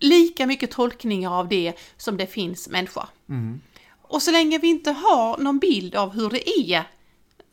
lika 0.00 0.46
mycket 0.46 0.70
tolkningar 0.70 1.30
av 1.38 1.48
det 1.48 1.72
som 1.96 2.16
det 2.16 2.26
finns 2.26 2.68
människor. 2.68 3.06
Mm. 3.28 3.60
Och 4.02 4.22
så 4.22 4.30
länge 4.30 4.58
vi 4.58 4.68
inte 4.68 4.90
har 4.90 5.38
någon 5.38 5.58
bild 5.58 5.94
av 5.94 6.10
hur 6.10 6.30
det 6.30 6.50
är 6.50 6.84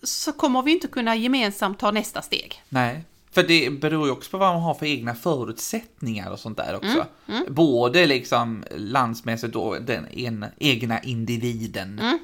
så 0.03 0.31
kommer 0.31 0.61
vi 0.61 0.71
inte 0.71 0.87
kunna 0.87 1.15
gemensamt 1.15 1.79
ta 1.79 1.91
nästa 1.91 2.21
steg. 2.21 2.63
Nej, 2.69 3.03
för 3.31 3.43
det 3.43 3.69
beror 3.69 4.05
ju 4.05 4.11
också 4.11 4.31
på 4.31 4.37
vad 4.37 4.53
man 4.53 4.63
har 4.63 4.73
för 4.73 4.85
egna 4.85 5.15
förutsättningar 5.15 6.31
och 6.31 6.39
sånt 6.39 6.57
där 6.57 6.75
också. 6.75 7.05
Mm, 7.27 7.41
mm. 7.41 7.53
Både 7.53 8.05
liksom 8.05 8.63
landsmässigt 8.75 9.55
och 9.55 9.81
den 9.81 10.07
en, 10.07 10.45
egna 10.57 11.01
individen. 11.01 11.99
Mm. 11.99 12.19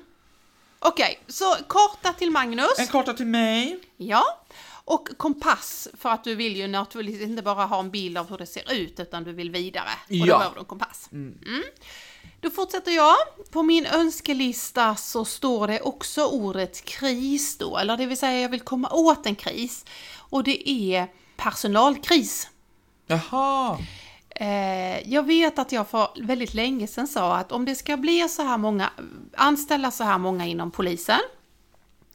Okej, 0.80 1.04
okay, 1.04 1.34
så 1.34 1.56
karta 1.70 2.14
till 2.14 2.32
Magnus. 2.32 2.80
En 2.80 2.88
karta 2.88 3.14
till 3.14 3.26
mig. 3.26 3.80
Ja. 3.98 4.24
Och 4.86 5.10
kompass, 5.18 5.88
för 5.98 6.10
att 6.10 6.24
du 6.24 6.36
vill 6.36 6.56
ju 6.56 6.68
naturligtvis 6.68 7.22
inte 7.22 7.42
bara 7.42 7.66
ha 7.66 7.80
en 7.80 7.92
bild 7.92 8.18
av 8.18 8.30
hur 8.30 8.38
det 8.38 8.46
ser 8.46 8.74
ut, 8.74 9.00
utan 9.00 9.24
du 9.24 9.34
vill 9.34 9.52
vidare. 9.52 9.90
Och 10.06 10.16
ja. 10.16 10.26
då 10.26 10.38
behöver 10.38 10.56
du 10.56 10.60
en 10.60 10.66
kompass. 10.66 11.10
Mm. 11.12 11.38
Mm. 11.46 11.64
Då 12.40 12.50
fortsätter 12.50 12.92
jag. 12.92 13.16
På 13.52 13.64
min 13.64 13.86
önskelista 13.86 14.96
så 14.96 15.26
står 15.26 15.68
det 15.68 15.82
också 15.82 16.26
ordet 16.26 16.86
kris 16.86 17.58
då, 17.58 17.78
eller 17.78 17.98
det 17.98 18.06
vill 18.06 18.18
säga 18.18 18.40
jag 18.40 18.50
vill 18.50 18.62
komma 18.62 18.90
åt 18.90 19.26
en 19.26 19.36
kris. 19.36 19.86
Och 20.18 20.44
det 20.44 20.70
är 20.70 21.08
personalkris. 21.38 22.50
Jaha! 23.08 23.78
Eh, 24.30 25.14
jag 25.14 25.24
vet 25.24 25.60
att 25.60 25.72
jag 25.72 25.88
för 25.88 26.08
väldigt 26.22 26.54
länge 26.54 26.88
sedan 26.88 27.08
sa 27.08 27.36
att 27.38 27.52
om 27.52 27.66
det 27.66 27.76
ska 27.76 27.98
bli 27.98 28.30
så 28.30 28.44
här 28.44 28.58
många, 28.58 28.90
anställa 29.38 29.92
så 29.92 30.04
här 30.04 30.18
många 30.18 30.46
inom 30.46 30.72
polisen, 30.72 31.20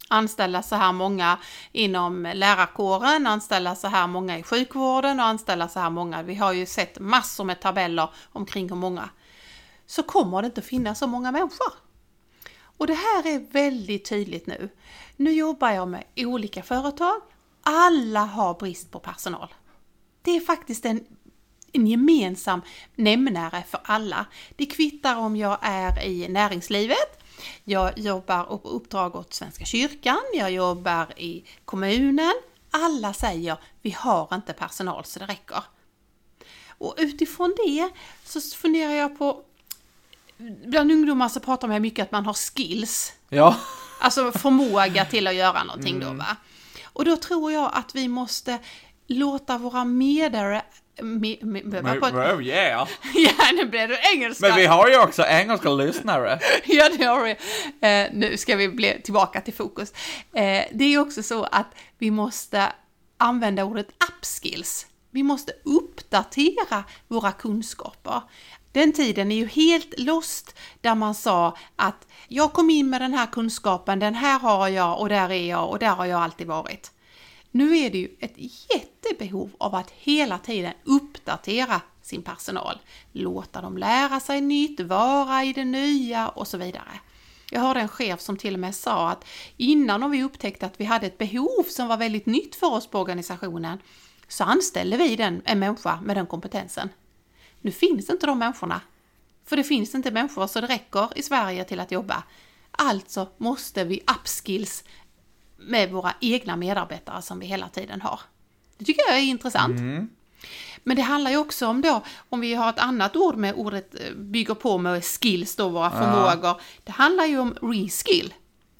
anställa 0.08 0.62
så 0.62 0.76
här 0.76 0.92
många 0.92 1.38
inom 1.72 2.30
lärarkåren, 2.34 3.26
anställa 3.26 3.74
så 3.74 3.88
här 3.88 4.06
många 4.06 4.38
i 4.38 4.42
sjukvården 4.42 5.20
och 5.20 5.26
anställa 5.26 5.68
så 5.68 5.80
här 5.80 5.90
många. 5.90 6.22
Vi 6.22 6.34
har 6.34 6.52
ju 6.52 6.66
sett 6.66 6.98
massor 6.98 7.44
med 7.44 7.60
tabeller 7.60 8.10
omkring 8.32 8.68
hur 8.68 8.76
många. 8.76 9.10
Så 9.86 10.02
kommer 10.02 10.42
det 10.42 10.46
inte 10.46 10.62
finnas 10.62 10.98
så 10.98 11.06
många 11.06 11.32
människor. 11.32 11.72
Och 12.60 12.86
det 12.86 12.94
här 12.94 13.26
är 13.26 13.52
väldigt 13.52 14.08
tydligt 14.08 14.46
nu. 14.46 14.68
Nu 15.16 15.32
jobbar 15.32 15.70
jag 15.70 15.88
med 15.88 16.04
olika 16.16 16.62
företag. 16.62 17.20
Alla 17.62 18.20
har 18.24 18.54
brist 18.54 18.90
på 18.90 18.98
personal. 18.98 19.54
Det 20.22 20.36
är 20.36 20.40
faktiskt 20.40 20.84
en 20.84 21.04
en 21.72 21.86
gemensam 21.86 22.62
nämnare 22.94 23.62
för 23.68 23.80
alla. 23.84 24.26
Det 24.56 24.66
kvittar 24.66 25.16
om 25.16 25.36
jag 25.36 25.58
är 25.62 26.04
i 26.04 26.28
näringslivet, 26.28 27.17
jag 27.68 27.98
jobbar 27.98 28.44
på 28.44 28.68
uppdrag 28.68 29.16
åt 29.16 29.34
Svenska 29.34 29.64
kyrkan, 29.64 30.20
jag 30.34 30.50
jobbar 30.50 31.18
i 31.18 31.44
kommunen. 31.64 32.34
Alla 32.70 33.12
säger 33.12 33.56
vi 33.82 33.90
har 33.90 34.34
inte 34.34 34.52
personal 34.52 35.04
så 35.04 35.18
det 35.18 35.26
räcker. 35.26 35.62
Och 36.68 36.94
utifrån 36.98 37.54
det 37.66 37.90
så 38.24 38.40
funderar 38.40 38.92
jag 38.92 39.18
på 39.18 39.42
Bland 40.66 40.92
ungdomar 40.92 41.28
så 41.28 41.40
pratar 41.40 41.68
man 41.68 41.82
mycket 41.82 42.02
att 42.02 42.12
man 42.12 42.26
har 42.26 42.34
skills. 42.34 43.12
Ja. 43.28 43.56
Alltså 44.00 44.32
förmåga 44.32 45.04
till 45.04 45.26
att 45.26 45.34
göra 45.34 45.64
någonting 45.64 45.96
mm. 45.96 46.08
då 46.08 46.14
va. 46.14 46.36
Och 46.84 47.04
då 47.04 47.16
tror 47.16 47.52
jag 47.52 47.70
att 47.74 47.94
vi 47.94 48.08
måste 48.08 48.58
låta 49.06 49.58
våra 49.58 49.84
medare 49.84 50.62
Me, 51.02 51.36
me, 51.42 51.62
me, 51.62 52.00
på, 52.00 52.42
yeah! 52.42 52.88
ja, 53.14 53.32
nu 53.54 53.66
blev 53.66 53.88
det 53.88 53.98
engelska. 54.14 54.48
Men 54.48 54.56
vi 54.56 54.66
har 54.66 54.88
ju 54.88 54.98
också 54.98 55.22
engelska 55.22 55.70
lyssnare. 55.70 56.38
ja, 56.64 56.88
det 56.98 57.04
har 57.04 57.24
vi. 57.24 57.30
Eh, 57.88 58.12
nu 58.12 58.36
ska 58.36 58.56
vi 58.56 58.68
bli 58.68 59.00
tillbaka 59.04 59.40
till 59.40 59.54
fokus. 59.54 59.92
Eh, 60.34 60.64
det 60.72 60.84
är 60.84 60.98
också 60.98 61.22
så 61.22 61.44
att 61.44 61.66
vi 61.98 62.10
måste 62.10 62.72
använda 63.16 63.64
ordet 63.64 63.88
upskills. 64.10 64.86
Vi 65.10 65.22
måste 65.22 65.52
uppdatera 65.64 66.84
våra 67.08 67.32
kunskaper. 67.32 68.22
Den 68.72 68.92
tiden 68.92 69.32
är 69.32 69.36
ju 69.36 69.46
helt 69.46 69.98
lost 69.98 70.58
där 70.80 70.94
man 70.94 71.14
sa 71.14 71.56
att 71.76 72.06
jag 72.28 72.52
kom 72.52 72.70
in 72.70 72.90
med 72.90 73.00
den 73.00 73.14
här 73.14 73.26
kunskapen, 73.26 73.98
den 73.98 74.14
här 74.14 74.38
har 74.38 74.68
jag 74.68 75.00
och 75.00 75.08
där 75.08 75.32
är 75.32 75.48
jag 75.48 75.70
och 75.70 75.78
där 75.78 75.94
har 75.94 76.06
jag 76.06 76.20
alltid 76.20 76.46
varit. 76.46 76.90
Nu 77.58 77.78
är 77.78 77.90
det 77.90 77.98
ju 77.98 78.16
ett 78.20 78.36
jättebehov 78.74 79.50
av 79.58 79.74
att 79.74 79.90
hela 79.90 80.38
tiden 80.38 80.72
uppdatera 80.84 81.80
sin 82.02 82.22
personal, 82.22 82.78
låta 83.12 83.60
dem 83.60 83.78
lära 83.78 84.20
sig 84.20 84.40
nytt, 84.40 84.80
vara 84.80 85.44
i 85.44 85.52
det 85.52 85.64
nya 85.64 86.28
och 86.28 86.48
så 86.48 86.58
vidare. 86.58 87.00
Jag 87.50 87.60
hörde 87.60 87.80
en 87.80 87.88
chef 87.88 88.20
som 88.20 88.36
till 88.36 88.54
och 88.54 88.60
med 88.60 88.74
sa 88.74 89.10
att 89.10 89.24
innan 89.56 90.10
vi 90.10 90.22
upptäckte 90.22 90.66
att 90.66 90.80
vi 90.80 90.84
hade 90.84 91.06
ett 91.06 91.18
behov 91.18 91.62
som 91.68 91.88
var 91.88 91.96
väldigt 91.96 92.26
nytt 92.26 92.54
för 92.56 92.72
oss 92.72 92.86
på 92.86 93.00
organisationen 93.00 93.78
så 94.28 94.44
anställde 94.44 94.96
vi 94.96 95.16
den, 95.16 95.42
en 95.44 95.58
människa 95.58 96.00
med 96.00 96.16
den 96.16 96.26
kompetensen. 96.26 96.88
Nu 97.60 97.70
finns 97.70 98.10
inte 98.10 98.26
de 98.26 98.38
människorna. 98.38 98.80
För 99.44 99.56
det 99.56 99.64
finns 99.64 99.94
inte 99.94 100.10
människor 100.10 100.46
så 100.46 100.60
det 100.60 100.66
räcker 100.66 101.18
i 101.18 101.22
Sverige 101.22 101.64
till 101.64 101.80
att 101.80 101.92
jobba. 101.92 102.22
Alltså 102.70 103.28
måste 103.36 103.84
vi 103.84 104.00
upskills 104.20 104.84
med 105.58 105.90
våra 105.90 106.14
egna 106.20 106.56
medarbetare 106.56 107.22
som 107.22 107.38
vi 107.38 107.46
hela 107.46 107.68
tiden 107.68 108.00
har. 108.00 108.20
Det 108.78 108.84
tycker 108.84 109.02
jag 109.08 109.18
är 109.18 109.22
intressant. 109.22 109.78
Mm. 109.78 110.08
Men 110.84 110.96
det 110.96 111.02
handlar 111.02 111.30
ju 111.30 111.36
också 111.36 111.66
om 111.66 111.80
då, 111.80 112.02
om 112.28 112.40
vi 112.40 112.54
har 112.54 112.70
ett 112.70 112.78
annat 112.78 113.16
ord 113.16 113.36
med 113.36 113.54
ordet 113.54 113.94
eh, 113.94 114.14
bygger 114.14 114.54
på 114.54 114.78
med 114.78 115.04
skills 115.04 115.56
då, 115.56 115.68
våra 115.68 115.90
förmågor. 115.90 116.40
Ja. 116.42 116.60
Det 116.84 116.92
handlar 116.92 117.24
ju 117.24 117.38
om 117.38 117.54
reskill. 117.62 118.34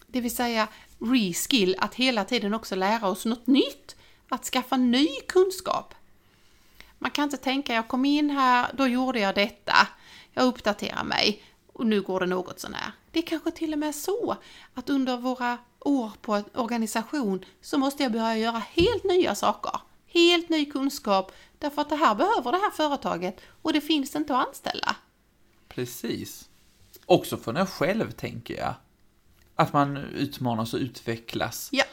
Det 0.06 0.20
vill 0.20 0.37
säga 0.37 0.68
reskill, 0.99 1.76
att 1.78 1.94
hela 1.94 2.25
tiden 2.25 2.54
också 2.54 2.75
lära 2.75 3.08
oss 3.08 3.25
något 3.25 3.47
nytt. 3.47 3.97
Att 4.28 4.44
skaffa 4.44 4.76
ny 4.76 5.08
kunskap. 5.28 5.94
Man 6.99 7.11
kan 7.11 7.25
inte 7.25 7.37
tänka, 7.37 7.75
jag 7.75 7.88
kom 7.88 8.04
in 8.04 8.30
här, 8.30 8.66
då 8.73 8.87
gjorde 8.87 9.20
jag 9.20 9.35
detta. 9.35 9.88
Jag 10.32 10.44
uppdaterar 10.44 11.04
mig 11.04 11.42
och 11.78 11.87
nu 11.87 12.02
går 12.02 12.20
det 12.20 12.26
något 12.26 12.61
sånär. 12.61 12.92
Det 13.11 13.18
är 13.18 13.23
kanske 13.23 13.50
till 13.50 13.73
och 13.73 13.78
med 13.78 13.94
så 13.94 14.37
att 14.75 14.90
under 14.90 15.16
våra 15.16 15.58
år 15.80 16.11
på 16.20 16.35
en 16.35 16.44
organisation 16.54 17.44
så 17.61 17.78
måste 17.78 18.02
jag 18.02 18.12
börja 18.12 18.37
göra 18.37 18.58
helt 18.58 19.04
nya 19.04 19.35
saker. 19.35 19.80
Helt 20.06 20.49
ny 20.49 20.64
kunskap 20.64 21.32
därför 21.58 21.82
att 21.82 21.88
det 21.88 21.97
här 21.97 22.14
behöver 22.14 22.52
det 22.52 22.58
här 22.58 22.70
företaget 22.70 23.40
och 23.62 23.73
det 23.73 23.80
finns 23.80 24.16
inte 24.16 24.37
att 24.37 24.49
anställa. 24.49 24.97
Precis. 25.68 26.49
Också 27.06 27.37
för 27.37 27.54
en 27.54 27.66
själv 27.66 28.11
tänker 28.11 28.56
jag. 28.56 28.75
Att 29.54 29.73
man 29.73 29.97
utmanas 29.97 30.75
och 30.75 30.80
utvecklas. 30.80 31.68
Ja. 31.73 31.85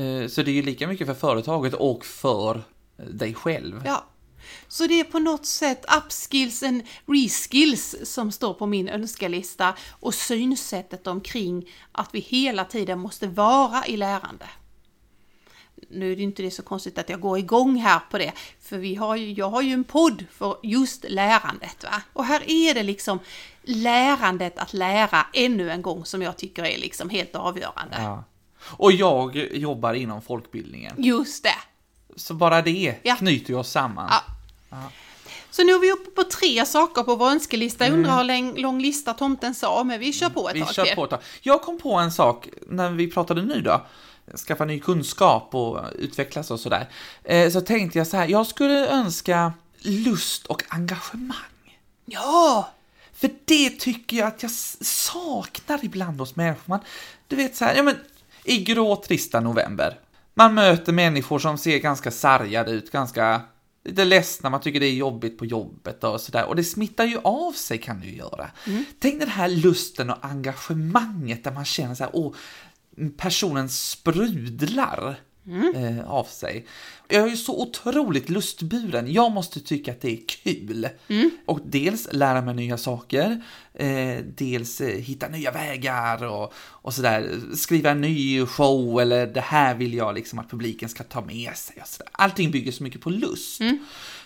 Eh, 0.00 0.28
så 0.28 0.42
det 0.42 0.50
är 0.50 0.54
ju 0.54 0.62
lika 0.62 0.88
mycket 0.88 1.06
för 1.06 1.14
företaget 1.14 1.74
och 1.74 2.04
för 2.04 2.62
dig 2.96 3.34
själv. 3.34 3.82
Ja. 3.84 4.04
Så 4.68 4.86
det 4.86 5.00
är 5.00 5.04
på 5.04 5.18
något 5.18 5.46
sätt 5.46 5.84
upskills 5.96 6.62
and 6.62 6.82
reskills 7.06 7.96
som 8.02 8.32
står 8.32 8.54
på 8.54 8.66
min 8.66 8.88
önskelista 8.88 9.74
och 10.00 10.14
synsättet 10.14 11.06
omkring 11.06 11.70
att 11.92 12.08
vi 12.12 12.20
hela 12.20 12.64
tiden 12.64 12.98
måste 12.98 13.26
vara 13.26 13.86
i 13.86 13.96
lärande. 13.96 14.46
Nu 15.90 16.12
är 16.12 16.16
det 16.16 16.22
inte 16.22 16.42
det 16.42 16.50
så 16.50 16.62
konstigt 16.62 16.98
att 16.98 17.08
jag 17.08 17.20
går 17.20 17.38
igång 17.38 17.76
här 17.76 18.00
på 18.10 18.18
det, 18.18 18.32
för 18.60 18.78
vi 18.78 18.94
har 18.94 19.16
ju, 19.16 19.32
jag 19.32 19.50
har 19.50 19.62
ju 19.62 19.72
en 19.72 19.84
podd 19.84 20.24
för 20.32 20.56
just 20.62 21.04
lärandet. 21.08 21.84
Va? 21.84 22.02
Och 22.12 22.24
här 22.24 22.42
är 22.46 22.74
det 22.74 22.82
liksom 22.82 23.18
lärandet 23.62 24.58
att 24.58 24.72
lära 24.72 25.26
ännu 25.32 25.70
en 25.70 25.82
gång 25.82 26.04
som 26.04 26.22
jag 26.22 26.36
tycker 26.36 26.64
är 26.64 26.78
liksom 26.78 27.08
helt 27.08 27.34
avgörande. 27.34 27.96
Ja. 27.98 28.24
Och 28.60 28.92
jag 28.92 29.36
jobbar 29.36 29.94
inom 29.94 30.22
folkbildningen. 30.22 30.94
Just 30.98 31.42
det. 31.42 31.56
Så 32.16 32.34
bara 32.34 32.62
det 32.62 32.98
ja. 33.02 33.16
knyter 33.16 33.50
ju 33.50 33.58
oss 33.58 33.70
samman. 33.70 34.08
Ja. 34.10 34.33
Så 35.50 35.64
nu 35.64 35.72
är 35.72 35.78
vi 35.78 35.92
uppe 35.92 36.10
på 36.10 36.22
tre 36.22 36.66
saker 36.66 37.02
på 37.02 37.16
vår 37.16 37.30
önskelista. 37.30 37.84
Jag 37.84 37.94
undrar 37.94 38.24
mm. 38.24 38.46
hur 38.46 38.62
lång 38.62 38.80
lista 38.80 39.14
tomten 39.14 39.54
sa, 39.54 39.84
men 39.84 40.00
vi 40.00 40.12
kör 40.12 40.28
på 40.28 40.48
ett 40.48 40.56
vi 40.56 40.60
tag 40.60 40.74
kör 40.74 40.84
till. 40.84 40.94
På 40.94 41.04
ett 41.04 41.10
tag. 41.10 41.20
Jag 41.40 41.62
kom 41.62 41.78
på 41.78 41.94
en 41.94 42.12
sak 42.12 42.48
när 42.68 42.90
vi 42.90 43.10
pratade 43.10 43.42
nu 43.42 43.60
då 43.60 43.86
skaffa 44.46 44.64
ny 44.64 44.80
kunskap 44.80 45.54
och 45.54 45.80
utvecklas 45.94 46.50
och 46.50 46.60
sådär. 46.60 46.88
Eh, 47.24 47.50
så 47.50 47.60
tänkte 47.60 47.98
jag 47.98 48.06
så 48.06 48.16
här, 48.16 48.28
jag 48.28 48.46
skulle 48.46 48.88
önska 48.88 49.52
lust 49.78 50.46
och 50.46 50.62
engagemang. 50.68 51.78
Ja! 52.04 52.70
För 53.12 53.30
det 53.44 53.70
tycker 53.70 54.16
jag 54.16 54.28
att 54.28 54.42
jag 54.42 54.52
saknar 54.80 55.84
ibland 55.84 56.20
hos 56.20 56.36
människor. 56.36 56.62
Man, 56.64 56.80
du 57.28 57.36
vet 57.36 57.56
så 57.56 57.64
här, 57.64 57.74
ja 57.74 57.82
men 57.82 57.96
i 58.44 58.64
grå 58.64 58.96
trista 58.96 59.40
november. 59.40 59.98
Man 60.34 60.54
möter 60.54 60.92
människor 60.92 61.38
som 61.38 61.58
ser 61.58 61.78
ganska 61.78 62.10
sargade 62.10 62.70
ut, 62.70 62.92
ganska 62.92 63.40
lite 63.84 64.04
ledsna, 64.04 64.50
man 64.50 64.60
tycker 64.60 64.80
det 64.80 64.86
är 64.86 64.94
jobbigt 64.94 65.38
på 65.38 65.46
jobbet 65.46 66.04
och 66.04 66.20
sådär. 66.20 66.44
Och 66.44 66.56
det 66.56 66.64
smittar 66.64 67.04
ju 67.04 67.18
av 67.18 67.52
sig 67.52 67.78
kan 67.78 68.00
det 68.00 68.06
ju 68.06 68.16
göra. 68.16 68.50
Mm. 68.66 68.84
Tänk 68.98 69.20
den 69.20 69.28
här 69.28 69.48
lusten 69.48 70.10
och 70.10 70.24
engagemanget 70.24 71.44
där 71.44 71.52
man 71.52 71.64
känner 71.64 71.94
så 71.94 72.04
här, 72.04 72.10
åh, 72.16 72.34
personen 73.16 73.68
sprudlar 73.68 75.20
eh, 75.74 76.10
av 76.10 76.24
sig. 76.24 76.66
Jag 77.08 77.22
är 77.22 77.28
ju 77.28 77.36
så 77.36 77.62
otroligt 77.62 78.28
lustburen. 78.28 79.12
Jag 79.12 79.32
måste 79.32 79.60
tycka 79.60 79.92
att 79.92 80.00
det 80.00 80.12
är 80.12 80.20
kul. 80.26 80.88
Och 81.46 81.60
dels 81.64 82.08
lära 82.12 82.42
mig 82.42 82.54
nya 82.54 82.78
saker, 82.78 83.44
eh, 83.74 84.18
dels 84.36 84.80
eh, 84.80 84.98
hitta 84.98 85.28
nya 85.28 85.50
vägar 85.50 86.24
och, 86.24 86.52
och 86.56 86.94
sådär. 86.94 87.40
Skriva 87.56 87.90
en 87.90 88.00
ny 88.00 88.46
show 88.46 89.00
eller 89.00 89.26
det 89.26 89.40
här 89.40 89.74
vill 89.74 89.94
jag 89.94 90.14
liksom 90.14 90.38
att 90.38 90.50
publiken 90.50 90.88
ska 90.88 91.04
ta 91.04 91.20
med 91.20 91.56
sig. 91.56 91.76
Och 91.80 91.88
sådär. 91.88 92.08
Allting 92.12 92.50
bygger 92.50 92.72
så 92.72 92.82
mycket 92.82 93.00
på 93.00 93.10
lust. 93.10 93.60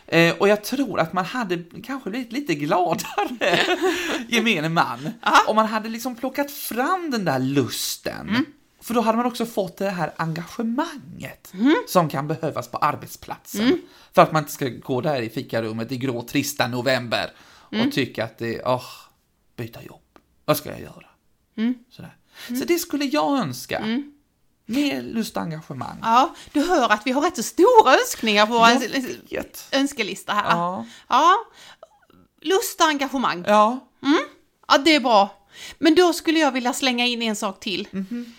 Eh, 0.06 0.34
och 0.38 0.48
jag 0.48 0.64
tror 0.64 1.00
att 1.00 1.12
man 1.12 1.24
hade 1.24 1.58
kanske 1.84 2.10
blivit 2.10 2.32
lite 2.32 2.54
gladare, 2.54 3.60
gemene 4.28 4.68
man, 4.68 5.10
om 5.46 5.56
man 5.56 5.66
hade 5.66 5.88
liksom 5.88 6.14
plockat 6.16 6.50
fram 6.50 7.10
den 7.10 7.24
där 7.24 7.38
lusten. 7.38 8.44
För 8.80 8.94
då 8.94 9.00
hade 9.00 9.16
man 9.16 9.26
också 9.26 9.46
fått 9.46 9.76
det 9.76 9.90
här 9.90 10.12
engagemanget 10.16 11.52
som 11.88 12.08
kan 12.08 12.28
behövas 12.28 12.68
på 12.68 12.78
arbetsplatsen. 12.78 13.82
För 14.14 14.22
att 14.22 14.32
man 14.32 14.42
inte 14.42 14.52
ska 14.52 14.68
gå 14.68 15.00
där 15.00 15.22
i 15.22 15.30
fikarummet 15.30 15.92
i 15.92 15.96
grå 15.96 16.22
trista 16.22 16.66
november 16.68 17.30
och 17.60 17.92
tycka 17.92 18.24
att 18.24 18.38
det 18.38 18.56
är, 18.56 18.68
åh, 18.68 18.84
byta 19.56 19.82
jobb. 19.82 20.00
Vad 20.44 20.56
ska 20.56 20.70
jag 20.70 20.80
göra? 20.80 21.06
Sådär. 21.90 22.16
Så 22.48 22.64
det 22.64 22.78
skulle 22.78 23.04
jag 23.04 23.38
önska. 23.38 24.02
Mer 24.66 25.02
lust 25.02 25.36
och 25.36 25.42
engagemang. 25.42 25.98
Ja, 26.02 26.34
du 26.52 26.60
hör 26.68 26.92
att 26.92 27.06
vi 27.06 27.12
har 27.12 27.20
rätt 27.22 27.36
så 27.36 27.42
stora 27.42 27.94
önskningar 28.00 28.46
på 28.46 28.52
vår 28.52 28.66
önskelista 29.72 30.32
här. 30.32 30.50
Ja. 30.50 30.86
ja. 31.08 31.36
Lust 32.40 32.80
och 32.80 32.86
engagemang. 32.86 33.44
Ja. 33.46 33.88
Ja, 34.68 34.78
det 34.78 34.94
är 34.94 35.00
bra. 35.00 35.46
Men 35.78 35.94
då 35.94 36.12
skulle 36.12 36.38
jag 36.38 36.52
vilja 36.52 36.72
slänga 36.72 37.06
in 37.06 37.22
en 37.22 37.36
sak 37.36 37.60
till. 37.60 37.88
Mhm. 37.90 38.34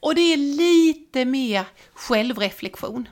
Och 0.00 0.14
det 0.14 0.20
är 0.32 0.36
lite 0.36 1.24
mer 1.24 1.64
självreflektion. 1.92 3.08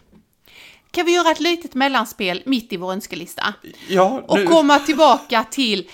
Kan 0.90 1.06
vi 1.06 1.12
göra 1.14 1.30
ett 1.30 1.40
litet 1.40 1.74
mellanspel 1.74 2.42
mitt 2.46 2.72
i 2.72 2.76
vår 2.76 2.92
önskelista? 2.92 3.54
Ja, 3.88 4.22
Och 4.28 4.38
nu- 4.38 4.46
komma 4.46 4.78
tillbaka 4.78 5.44
till 5.50 5.90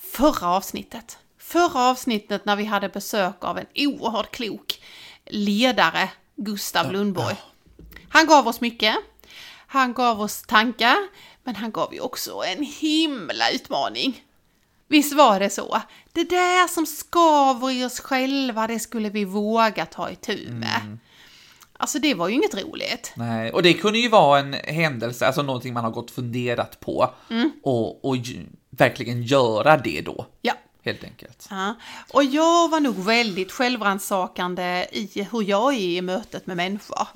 förra 0.00 0.48
avsnittet. 0.48 1.18
Förra 1.38 1.80
avsnittet 1.90 2.44
när 2.44 2.56
vi 2.56 2.64
hade 2.64 2.88
besök 2.88 3.44
av 3.44 3.58
en 3.58 3.66
oerhört 3.74 4.30
klok 4.30 4.82
ledare, 5.26 6.08
Gustav 6.36 6.92
Lundborg. 6.92 7.36
Han 8.08 8.26
gav 8.26 8.48
oss 8.48 8.60
mycket. 8.60 8.96
Han 9.66 9.92
gav 9.92 10.20
oss 10.20 10.42
tankar, 10.42 10.96
men 11.44 11.56
han 11.56 11.70
gav 11.72 11.94
ju 11.94 12.00
också 12.00 12.42
en 12.44 12.62
himla 12.62 13.50
utmaning. 13.50 14.24
Visst 14.92 15.12
var 15.12 15.40
det 15.40 15.50
så? 15.50 15.80
Det 16.12 16.24
där 16.30 16.68
som 16.68 16.86
skaver 16.86 17.70
i 17.70 17.84
oss 17.84 18.00
själva, 18.00 18.66
det 18.66 18.78
skulle 18.78 19.08
vi 19.10 19.24
våga 19.24 19.86
ta 19.86 20.10
itu 20.10 20.48
med. 20.50 20.98
Alltså 21.76 21.98
det 21.98 22.14
var 22.14 22.28
ju 22.28 22.34
inget 22.34 22.54
roligt. 22.64 23.12
Nej, 23.16 23.52
och 23.52 23.62
det 23.62 23.74
kunde 23.74 23.98
ju 23.98 24.08
vara 24.08 24.38
en 24.38 24.52
händelse, 24.52 25.26
alltså 25.26 25.42
någonting 25.42 25.74
man 25.74 25.84
har 25.84 25.90
gått 25.90 26.10
funderat 26.10 26.80
på 26.80 27.10
och, 27.62 28.04
och 28.04 28.16
ju- 28.16 28.46
verkligen 28.70 29.22
göra 29.22 29.76
det 29.76 30.00
då, 30.00 30.26
Ja. 30.42 30.52
helt 30.84 31.04
enkelt. 31.04 31.46
Ja, 31.50 31.74
och 32.12 32.24
jag 32.24 32.68
var 32.70 32.80
nog 32.80 32.94
väldigt 33.04 33.52
självrannsakande 33.52 34.86
i 34.92 35.28
hur 35.32 35.42
jag 35.42 35.74
är 35.74 35.78
i 35.78 36.00
mötet 36.02 36.46
med 36.46 36.56
människor. 36.56 37.06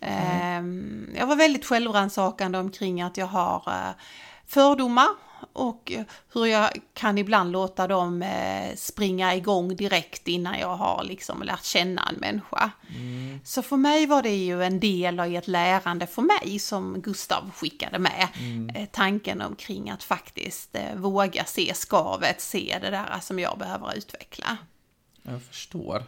Ehm, 0.00 1.10
Jag 1.18 1.26
var 1.26 1.36
väldigt 1.36 1.64
självrannsakande 1.66 2.58
omkring 2.58 3.02
att 3.02 3.16
jag 3.16 3.26
har 3.26 3.62
eh, 3.66 3.94
fördomar 4.46 5.08
och 5.52 5.92
hur 6.32 6.46
jag 6.46 6.70
kan 6.94 7.18
ibland 7.18 7.52
låta 7.52 7.86
dem 7.88 8.22
eh, 8.22 8.74
springa 8.76 9.34
igång 9.34 9.76
direkt 9.76 10.28
innan 10.28 10.58
jag 10.58 10.76
har 10.76 11.04
liksom 11.04 11.42
lärt 11.42 11.64
känna 11.64 12.08
en 12.08 12.14
människa. 12.16 12.70
Så 13.44 13.62
för 13.62 13.76
mig 13.76 14.06
var 14.06 14.22
det 14.22 14.34
ju 14.36 14.62
en 14.64 14.80
del 14.80 15.20
av 15.20 15.34
ett 15.34 15.48
lärande 15.48 16.06
för 16.06 16.22
mig 16.22 16.58
som 16.58 17.00
Gustav 17.00 17.50
skickade 17.56 17.98
med. 17.98 18.28
Eh, 18.74 18.84
Tanken 18.92 19.40
omkring 19.42 19.90
att 19.90 20.02
faktiskt 20.02 20.74
eh, 20.76 20.94
våga 20.96 21.44
se 21.44 21.74
skavet, 21.74 22.40
se 22.40 22.78
det 22.82 22.90
där 22.90 23.18
som 23.22 23.38
jag 23.38 23.58
behöver 23.58 23.94
utveckla. 23.96 24.56
Jag 25.22 25.42
förstår. 25.42 26.04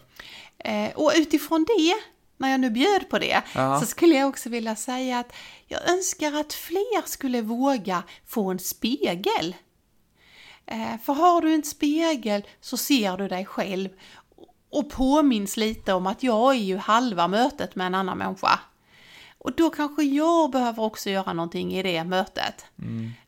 Och 0.95 1.13
utifrån 1.17 1.65
det, 1.65 1.95
när 2.37 2.51
jag 2.51 2.61
nu 2.61 2.71
bjöd 2.71 3.11
på 3.11 3.19
det, 3.19 3.43
Ja. 3.55 3.81
så 3.81 3.87
skulle 3.87 4.15
jag 4.15 4.29
också 4.29 4.49
vilja 4.49 4.77
säga 4.77 5.19
att 5.19 5.33
jag 5.73 5.91
önskar 5.91 6.41
att 6.41 6.53
fler 6.53 7.07
skulle 7.07 7.43
våga 7.43 8.03
få 8.27 8.51
en 8.51 8.59
spegel. 8.59 9.57
Eh, 10.67 10.99
för 11.05 11.13
har 11.13 11.41
du 11.41 11.55
en 11.55 11.63
spegel 11.63 12.47
så 12.61 12.77
ser 12.77 13.17
du 13.17 13.29
dig 13.29 13.45
själv 13.45 13.89
och 14.71 14.91
påminns 14.91 15.57
lite 15.57 15.93
om 15.93 16.07
att 16.07 16.23
jag 16.23 16.55
är 16.55 16.59
ju 16.59 16.77
halva 16.77 17.29
mötet 17.29 17.75
med 17.75 17.87
en 17.87 17.95
annan 17.95 18.19
människa. 18.19 18.61
Och 19.39 19.53
då 19.57 19.71
kanske 19.71 20.03
jag 20.03 20.51
behöver 20.51 20.83
också 20.83 21.11
göra 21.11 21.33
någonting 21.33 21.75
i 21.75 21.83
det 21.83 22.05
mötet. 22.05 22.65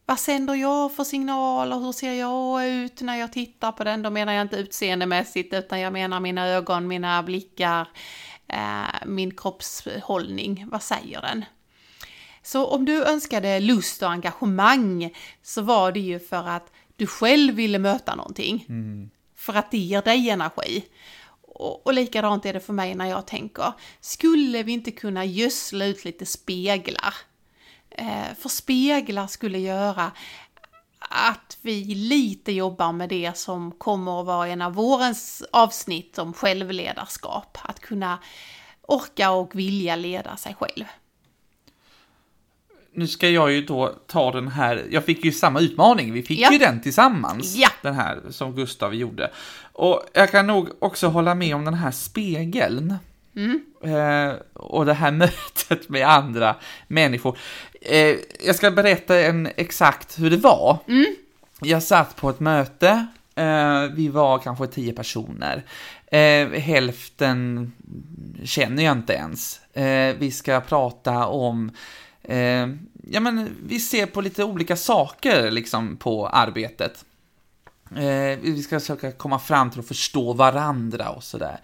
Vad 0.06 0.18
sänder 0.18 0.54
jag 0.54 0.96
för 0.96 1.04
signaler? 1.04 1.78
Hur 1.78 1.92
ser 1.92 2.12
jag 2.12 2.66
ut 2.68 3.00
när 3.00 3.16
jag 3.16 3.32
tittar 3.32 3.72
på 3.72 3.84
den? 3.84 4.02
Då 4.02 4.10
menar 4.10 4.32
jag 4.32 4.42
inte 4.42 4.56
utseendemässigt 4.56 5.54
utan 5.54 5.80
jag 5.80 5.92
menar 5.92 6.20
mina 6.20 6.46
ögon, 6.48 6.86
mina 6.88 7.22
blickar, 7.22 7.88
eh, 8.48 9.06
min 9.06 9.36
kroppshållning. 9.36 10.66
Vad 10.70 10.82
säger 10.82 11.20
den? 11.20 11.44
Så 12.44 12.66
om 12.66 12.84
du 12.84 13.04
önskade 13.04 13.60
lust 13.60 14.02
och 14.02 14.10
engagemang 14.10 15.10
så 15.42 15.62
var 15.62 15.92
det 15.92 16.00
ju 16.00 16.20
för 16.20 16.48
att 16.48 16.72
du 16.96 17.06
själv 17.06 17.54
ville 17.54 17.78
möta 17.78 18.14
någonting. 18.14 18.64
För 19.36 19.54
att 19.54 19.70
det 19.70 19.78
ger 19.78 20.02
dig 20.02 20.30
energi. 20.30 20.84
Och, 21.42 21.86
och 21.86 21.94
likadant 21.94 22.46
är 22.46 22.52
det 22.52 22.60
för 22.60 22.72
mig 22.72 22.94
när 22.94 23.06
jag 23.06 23.26
tänker, 23.26 23.72
skulle 24.00 24.62
vi 24.62 24.72
inte 24.72 24.90
kunna 24.90 25.24
gödsla 25.24 25.84
ut 25.84 26.04
lite 26.04 26.26
speglar? 26.26 27.14
Eh, 27.90 28.34
för 28.38 28.48
speglar 28.48 29.26
skulle 29.26 29.58
göra 29.58 30.12
att 30.98 31.58
vi 31.60 31.84
lite 31.84 32.52
jobbar 32.52 32.92
med 32.92 33.08
det 33.08 33.38
som 33.38 33.72
kommer 33.72 34.20
att 34.20 34.26
vara 34.26 34.48
en 34.48 34.62
av 34.62 34.74
vårens 34.74 35.42
avsnitt 35.52 36.18
om 36.18 36.32
självledarskap. 36.32 37.58
Att 37.62 37.80
kunna 37.80 38.18
orka 38.82 39.30
och 39.30 39.54
vilja 39.54 39.96
leda 39.96 40.36
sig 40.36 40.54
själv. 40.54 40.84
Nu 42.94 43.06
ska 43.06 43.28
jag 43.28 43.52
ju 43.52 43.62
då 43.64 43.92
ta 44.06 44.32
den 44.32 44.48
här, 44.48 44.84
jag 44.90 45.04
fick 45.04 45.24
ju 45.24 45.32
samma 45.32 45.60
utmaning, 45.60 46.12
vi 46.12 46.22
fick 46.22 46.40
Ja. 46.40 46.52
ju 46.52 46.58
den 46.58 46.80
tillsammans, 46.80 47.54
Ja. 47.56 47.68
den 47.82 47.94
här 47.94 48.20
som 48.30 48.54
Gustav 48.54 48.94
gjorde. 48.94 49.30
Och 49.72 50.02
jag 50.12 50.30
kan 50.30 50.46
nog 50.46 50.68
också 50.78 51.08
hålla 51.08 51.34
med 51.34 51.54
om 51.54 51.64
den 51.64 51.74
här 51.74 51.90
spegeln. 51.90 52.94
Eh, 53.84 54.32
och 54.52 54.86
det 54.86 54.94
här 54.94 55.10
mötet 55.22 55.88
med 55.88 56.08
andra 56.08 56.56
människor. 56.88 57.38
Eh, 57.80 58.16
jag 58.46 58.56
ska 58.56 58.70
berätta 58.70 59.20
en 59.20 59.48
exakt 59.56 60.18
hur 60.18 60.30
det 60.30 60.36
var. 60.36 60.78
Jag 61.60 61.82
satt 61.82 62.16
på 62.16 62.30
ett 62.30 62.40
möte, 62.40 63.06
eh, 63.34 63.82
vi 63.94 64.08
var 64.08 64.38
kanske 64.38 64.66
tio 64.66 64.92
personer. 64.92 65.62
Eh, 66.06 66.48
hälften 66.60 67.72
känner 68.44 68.84
jag 68.84 68.92
inte 68.92 69.12
ens. 69.12 69.60
Eh, 69.72 70.16
vi 70.18 70.30
ska 70.30 70.60
prata 70.60 71.26
om, 71.26 71.70
eh, 72.24 72.68
ja 73.10 73.20
men 73.20 73.56
vi 73.66 73.80
ser 73.80 74.06
på 74.06 74.20
lite 74.20 74.44
olika 74.44 74.76
saker 74.76 75.50
liksom 75.50 75.96
på 75.96 76.28
arbetet. 76.28 77.04
Eh, 77.90 78.38
vi 78.42 78.62
ska 78.62 78.80
försöka 78.80 79.12
komma 79.12 79.38
fram 79.38 79.70
till 79.70 79.80
att 79.80 79.88
förstå 79.88 80.32
varandra 80.32 81.10
och 81.10 81.24
sådär. 81.24 81.60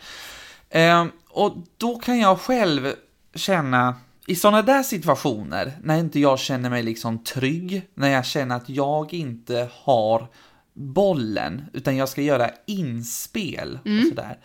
Eh, 0.71 1.07
och 1.29 1.57
då 1.77 1.99
kan 1.99 2.19
jag 2.19 2.41
själv 2.41 2.93
känna, 3.35 3.97
i 4.27 4.37
sådana 4.37 4.63
där 4.63 4.83
situationer, 4.83 5.73
när 5.83 5.99
inte 5.99 6.21
jag 6.21 6.39
känner 6.39 6.71
mig 6.71 6.83
liksom 6.83 7.25
trygg, 7.25 7.83
när 7.95 8.09
jag 8.09 8.27
känner 8.27 8.57
att 8.57 8.69
jag 8.69 9.15
inte 9.15 9.69
har 9.73 10.27
bollen, 10.73 11.65
utan 11.73 11.97
jag 11.97 12.09
ska 12.09 12.23
göra 12.23 12.51
inspel 12.67 13.79
och 13.83 14.09
sådär, 14.09 14.39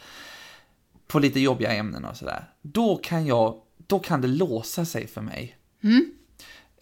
på 1.07 1.19
lite 1.19 1.39
jobbiga 1.39 1.73
ämnen 1.73 2.05
och 2.05 2.17
sådär, 2.17 2.49
då 2.61 2.95
kan 2.95 3.25
jag, 3.25 3.55
då 3.87 3.99
kan 3.99 4.21
det 4.21 4.27
låsa 4.27 4.85
sig 4.85 5.07
för 5.07 5.21
mig. 5.21 5.57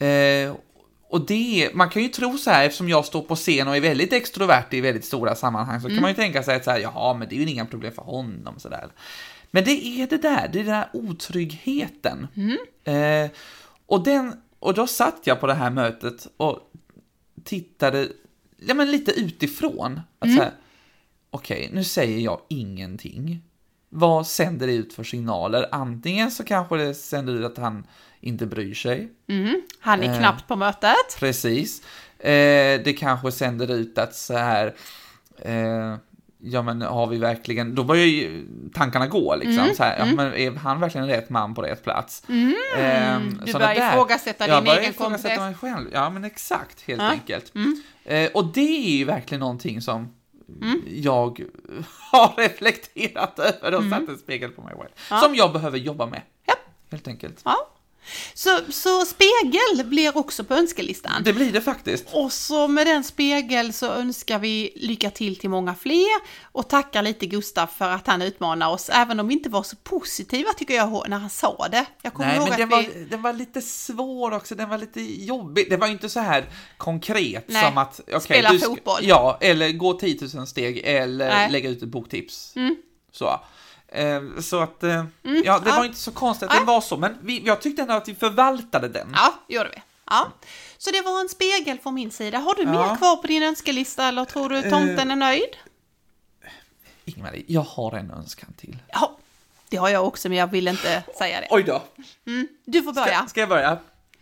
Eh, 0.05 0.55
och 1.09 1.25
det, 1.25 1.69
man 1.73 1.89
kan 1.89 2.01
ju 2.01 2.07
tro 2.07 2.37
så 2.37 2.49
här, 2.49 2.65
eftersom 2.65 2.89
jag 2.89 3.05
står 3.05 3.21
på 3.21 3.35
scen 3.35 3.67
och 3.67 3.77
är 3.77 3.81
väldigt 3.81 4.13
extrovert 4.13 4.73
i 4.73 4.81
väldigt 4.81 5.05
stora 5.05 5.35
sammanhang, 5.35 5.81
så 5.81 5.87
kan 5.87 6.01
man 6.01 6.11
ju 6.11 6.15
tänka 6.15 6.43
sig 6.43 6.55
att 6.55 6.63
så 6.63 6.71
här, 6.71 6.79
jaha, 6.79 7.13
men 7.13 7.29
det 7.29 7.35
är 7.35 7.39
ju 7.39 7.49
inga 7.49 7.65
problem 7.65 7.93
för 7.93 8.01
honom. 8.01 8.59
Så 8.59 8.69
där. 8.69 8.87
Men 9.51 9.63
det 9.63 9.85
är 9.85 10.07
det 10.07 10.17
där, 10.17 10.49
det 10.53 10.59
är 10.59 10.63
den 10.63 10.73
här 10.73 10.89
otryggheten. 10.93 12.27
Eh, 12.83 13.31
och, 13.85 14.03
den, 14.03 14.33
och 14.59 14.73
då 14.73 14.87
satt 14.87 15.21
jag 15.23 15.39
på 15.39 15.47
det 15.47 15.53
här 15.53 15.69
mötet 15.69 16.27
och 16.37 16.59
tittade 17.43 18.07
ja, 18.57 18.73
men 18.73 18.91
lite 18.91 19.11
utifrån. 19.11 20.01
Att 20.19 20.29
här, 20.29 20.51
Okej, 21.29 21.69
nu 21.73 21.83
säger 21.83 22.19
jag 22.19 22.39
ingenting. 22.47 23.41
Vad 23.89 24.27
sänder 24.27 24.67
det 24.67 24.73
ut 24.73 24.93
för 24.93 25.03
signaler? 25.03 25.65
Antingen 25.71 26.31
så 26.31 26.43
kanske 26.43 26.77
det 26.77 26.93
sänder 26.93 27.33
ut 27.33 27.45
att 27.45 27.57
han 27.57 27.87
inte 28.23 28.45
bryr 28.45 28.73
sig. 28.73 29.09
Mm. 29.29 29.61
Han 29.79 30.03
är 30.03 30.09
Eh. 30.13 30.17
knappt 30.19 30.47
på 30.47 30.55
mötet. 30.55 31.19
Precis. 31.19 31.81
Eh, 32.19 32.81
det 32.83 32.95
kanske 32.99 33.31
sänder 33.31 33.71
ut 33.71 33.97
att 33.97 34.15
så 34.15 34.37
här, 34.37 34.73
eh, 35.41 35.95
ja 36.39 36.61
men 36.61 36.81
har 36.81 37.07
vi 37.07 37.17
verkligen, 37.17 37.75
då 37.75 37.83
börjar 37.83 38.05
ju 38.05 38.45
tankarna 38.73 39.07
gå 39.07 39.35
liksom. 39.35 39.63
Mm, 39.63 39.75
Så 39.75 39.83
här, 39.83 39.99
ja, 39.99 40.05
men 40.05 40.33
är 40.33 40.51
han 40.51 40.79
verkligen 40.79 41.07
rätt 41.07 41.29
man 41.29 41.55
på 41.55 41.61
rätt 41.61 41.83
plats? 41.83 42.23
Ehm, 42.77 43.39
Du 43.45 43.51
sådana 43.51 43.73
börjar 43.73 43.89
ifrågasätta 43.91 44.47
jag 44.47 44.63
din 44.63 44.73
egen 44.73 44.93
kompetens. 44.93 45.39
mig 45.39 45.55
själv. 45.55 45.89
Ja 45.93 46.09
men 46.09 46.23
exakt, 46.23 46.81
helt 46.81 47.01
Ja. 47.01 47.07
enkelt. 47.09 47.55
Mm. 47.55 47.81
Eh, 48.05 48.29
och 48.33 48.45
det 48.45 48.87
är 48.87 48.97
ju 48.97 49.05
verkligen 49.05 49.39
någonting 49.39 49.81
som 49.81 50.13
jag 50.87 51.43
har 52.11 52.33
reflekterat 52.37 53.39
över 53.39 53.75
och 53.77 53.83
satt 53.83 54.09
en 54.09 54.17
spegel 54.17 54.49
på 54.51 54.61
mig 54.61 54.71
själv. 54.73 54.81
Mm. 54.81 54.93
Ja. 55.09 55.19
Som 55.19 55.35
jag 55.35 55.53
behöver 55.53 55.77
jobba 55.77 56.05
med. 56.05 56.21
Ja. 56.45 56.53
Helt 56.91 57.07
enkelt. 57.07 57.41
Ja. 57.45 57.55
Så, 58.33 58.59
så 58.69 59.05
spegel 59.05 59.85
blir 59.85 60.17
också 60.17 60.43
på 60.43 60.53
önskelistan. 60.53 61.23
Det 61.23 61.33
blir 61.33 61.51
det 61.51 61.61
faktiskt. 61.61 62.05
Och 62.11 62.33
så 62.33 62.67
med 62.67 62.87
den 62.87 63.03
spegel 63.03 63.73
så 63.73 63.91
önskar 63.91 64.39
vi 64.39 64.73
lycka 64.75 65.09
till 65.09 65.35
till 65.35 65.49
många 65.49 65.75
fler 65.75 66.21
och 66.41 66.69
tackar 66.69 67.01
lite 67.01 67.25
Gustav 67.25 67.67
för 67.67 67.89
att 67.89 68.07
han 68.07 68.21
utmanar 68.21 68.69
oss, 68.69 68.89
även 68.89 69.19
om 69.19 69.27
vi 69.27 69.33
inte 69.33 69.49
var 69.49 69.63
så 69.63 69.75
positiva 69.75 70.53
tycker 70.53 70.73
jag 70.73 71.09
när 71.09 71.17
han 71.17 71.29
sa 71.29 71.67
det. 71.71 71.85
Jag 72.01 72.13
kommer 72.13 72.29
Nej, 72.29 72.37
ihåg 72.37 72.49
men 72.49 72.59
den 72.59 72.69
vi... 72.69 72.75
var, 72.75 73.09
den 73.09 73.21
var 73.21 73.33
lite 73.33 73.61
svår 73.61 74.33
också, 74.33 74.55
den 74.55 74.69
var 74.69 74.77
lite 74.77 75.01
jobbig. 75.01 75.69
Det 75.69 75.77
var 75.77 75.87
ju 75.87 75.93
inte 75.93 76.09
så 76.09 76.19
här 76.19 76.45
konkret 76.77 77.45
Nej, 77.47 77.65
som 77.65 77.77
att... 77.77 77.99
okej, 77.99 78.21
spela 78.21 78.51
du 78.51 78.59
fotboll. 78.59 78.99
Ja, 79.01 79.37
eller 79.41 79.71
gå 79.71 79.93
10 79.93 80.29
000 80.33 80.47
steg 80.47 80.81
eller 80.83 81.29
Nej. 81.29 81.51
lägga 81.51 81.69
ut 81.69 81.83
ett 81.83 81.89
boktips. 81.89 82.55
Mm. 82.55 82.75
Så. 83.11 83.39
Eh, 83.93 84.21
Så 84.41 84.59
att, 84.59 84.83
eh, 84.83 84.89
ja, 84.89 85.03
det 85.23 85.43
ja. 85.45 85.59
var 85.77 85.85
inte 85.85 85.97
så 85.99 86.11
konstigt 86.11 86.43
att 86.47 86.49
Nej. 86.53 86.59
den 86.59 86.67
var 86.67 86.81
så, 86.81 86.97
men 86.97 87.17
vi, 87.21 87.41
jag 87.45 87.61
tyckte 87.61 87.81
ändå 87.81 87.93
att 87.93 88.07
vi 88.07 88.15
förvaltade 88.15 88.87
den. 88.87 89.07
Ja, 89.15 89.33
gjorde 89.47 89.69
vi. 89.75 89.81
Ja. 90.09 90.27
Så 90.77 90.91
det 90.91 91.01
var 91.01 91.21
en 91.21 91.29
spegel 91.29 91.79
från 91.79 91.93
min 91.93 92.11
sida. 92.11 92.37
Har 92.37 92.55
du 92.55 92.63
Ja. 92.63 92.71
mer 92.87 92.95
kvar 92.95 93.15
på 93.15 93.27
din 93.27 93.43
önskelista 93.43 94.07
eller 94.07 94.25
tror 94.25 94.49
du 94.49 94.61
tomten 94.61 95.11
är 95.11 95.15
nöjd? 95.15 95.49
Ingmarie, 97.05 97.43
jag 97.47 97.61
har 97.61 97.91
en 97.97 98.11
önskan 98.11 98.53
till. 98.57 98.77
Ja, 98.87 99.17
det 99.69 99.77
har 99.77 99.89
jag 99.89 100.07
också 100.07 100.29
men 100.29 100.37
jag 100.37 100.47
vill 100.47 100.67
inte 100.67 101.03
säga 101.17 101.41
det. 101.41 101.47
Oj 101.51 101.63
då! 101.63 101.83
Du 102.65 102.83
får 102.83 102.93
börja. 102.93 103.17
Ska, 103.19 103.27
ska 103.27 103.39
jag 103.39 103.49
börja? 103.49 103.77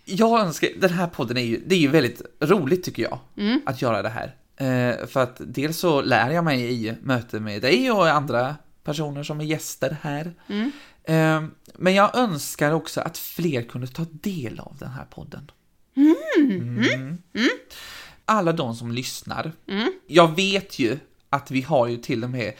Jag 0.05 0.39
önskar, 0.39 0.69
den 0.77 0.89
här 0.89 1.07
podden 1.07 1.37
är 1.37 1.41
ju, 1.41 1.63
det 1.65 1.75
är 1.75 1.79
ju 1.79 1.87
väldigt 1.87 2.21
roligt 2.39 2.83
tycker 2.83 3.03
jag, 3.03 3.19
Mm. 3.37 3.61
att 3.65 3.81
göra 3.81 4.01
det 4.01 4.09
här. 4.09 4.35
Eh, 4.57 5.07
för 5.07 5.23
att 5.23 5.35
dels 5.39 5.77
så 5.79 6.01
lär 6.01 6.29
jag 6.29 6.43
mig 6.43 6.73
i 6.87 6.93
möte 7.01 7.39
med 7.39 7.61
dig 7.61 7.91
och 7.91 8.09
andra 8.09 8.55
personer 8.83 9.23
som 9.23 9.41
är 9.41 9.45
gäster 9.45 9.97
här. 10.01 10.33
Mm. 10.47 10.71
Eh, 11.03 11.49
men 11.75 11.93
jag 11.93 12.15
önskar 12.15 12.71
också 12.71 13.01
att 13.01 13.17
fler 13.17 13.61
kunde 13.63 13.87
ta 13.87 14.05
del 14.11 14.59
av 14.59 14.77
den 14.79 14.89
här 14.89 15.05
podden. 15.05 15.51
Mm. 15.95 17.17
Alla 18.25 18.51
de 18.51 18.75
som 18.75 18.91
lyssnar. 18.91 19.51
Mm. 19.67 19.93
Jag 20.07 20.35
vet 20.35 20.79
ju 20.79 20.99
att 21.29 21.51
vi 21.51 21.61
har 21.61 21.87
ju 21.87 21.97
till 21.97 22.23
och 22.23 22.29
med 22.29 22.53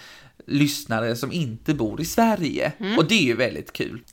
lyssnare 0.47 1.15
som 1.15 1.31
inte 1.31 1.73
bor 1.73 2.01
i 2.01 2.05
Sverige 2.05 2.71
Mm. 2.79 2.97
och 2.97 3.07
det 3.07 3.15
är 3.15 3.23
ju 3.23 3.35
väldigt 3.35 3.73
kul. 3.73 4.03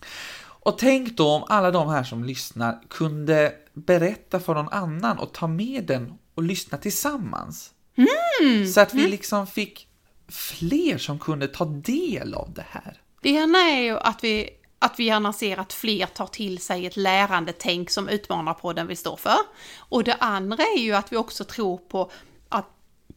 Och 0.40 0.79
tänk 0.79 1.16
då 1.16 1.29
om 1.29 1.44
alla 1.49 1.71
de 1.71 1.88
här 1.88 2.05
som 2.05 2.25
lyssnar 2.25 2.83
kunde 2.88 3.53
berätta 3.75 4.40
för 4.40 4.55
någon 4.55 4.68
annan 4.68 5.18
och 5.18 5.35
ta 5.35 5.47
med 5.47 5.85
den 5.85 6.12
och 6.35 6.42
lyssna 6.42 6.79
tillsammans. 6.79 7.71
Mm. 7.97 8.66
Så 8.66 8.81
att 8.81 8.94
vi 8.94 9.09
liksom 9.09 9.47
fick 9.47 9.88
fler 10.28 10.98
som 10.98 11.18
kunde 11.18 11.48
ta 11.48 11.64
del 11.64 12.34
av 12.34 12.52
det 12.54 12.66
här. 12.70 13.02
Det 13.22 13.30
ena 13.30 13.58
är 13.58 13.80
ju 13.80 13.98
att 13.98 14.24
vi, 14.24 14.50
att 14.78 14.98
vi 14.98 15.04
gärna 15.04 15.32
ser 15.32 15.58
att 15.58 15.72
fler 15.72 16.06
tar 16.06 16.26
till 16.26 16.58
sig 16.58 16.86
ett 16.86 16.96
lärandetänk 16.96 17.90
som 17.90 18.08
Utmanarpodden 18.08 18.86
vi 18.86 18.96
står 18.96 19.16
för. 19.16 19.38
Och 19.78 20.04
det 20.04 20.14
andra 20.14 20.62
är 20.62 20.80
ju 20.80 20.94
att 20.94 21.12
vi 21.12 21.16
också 21.16 21.44
tror 21.44 21.78
på 21.78 22.10
att 22.48 22.66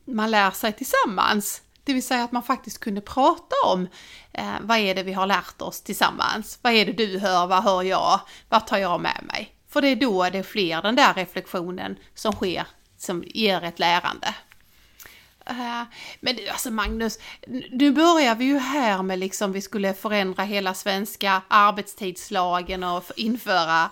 man 0.05 0.31
lär 0.31 0.51
sig 0.51 0.73
tillsammans. 0.73 1.61
Det 1.83 1.93
vill 1.93 2.03
säga 2.03 2.23
att 2.23 2.31
man 2.31 2.43
faktiskt 2.43 2.79
kunde 2.79 3.01
prata 3.01 3.55
om 3.65 3.87
eh, 4.33 4.53
vad 4.61 4.77
är 4.77 4.95
det 4.95 5.03
vi 5.03 5.13
har 5.13 5.27
lärt 5.27 5.61
oss 5.61 5.81
tillsammans? 5.81 6.59
Vad 6.61 6.73
är 6.73 6.85
det 6.85 6.91
du 6.91 7.19
hör? 7.19 7.47
Vad 7.47 7.63
hör 7.63 7.83
jag? 7.83 8.19
Vad 8.49 8.67
tar 8.67 8.77
jag 8.77 9.01
med 9.01 9.23
mig? 9.23 9.55
För 9.69 9.81
det 9.81 9.87
är 9.87 9.95
då 9.95 10.29
det 10.29 10.37
är 10.37 10.43
fler 10.43 10.81
den 10.81 10.95
där 10.95 11.13
reflektionen 11.13 11.95
som 12.15 12.33
sker 12.33 12.67
som 12.97 13.23
ger 13.27 13.63
ett 13.63 13.79
lärande. 13.79 14.35
Eh, 15.45 15.83
Men 16.19 16.35
du, 16.35 16.47
alltså 16.47 16.71
Magnus, 16.71 17.19
nu 17.71 17.91
börjar 17.91 18.35
vi 18.35 18.45
ju 18.45 18.57
här 18.57 19.03
med 19.03 19.19
liksom 19.19 19.51
vi 19.51 19.61
skulle 19.61 19.93
förändra 19.93 20.43
hela 20.43 20.73
svenska 20.73 21.41
arbetstidslagen 21.47 22.83
och 22.83 23.03
införa 23.15 23.89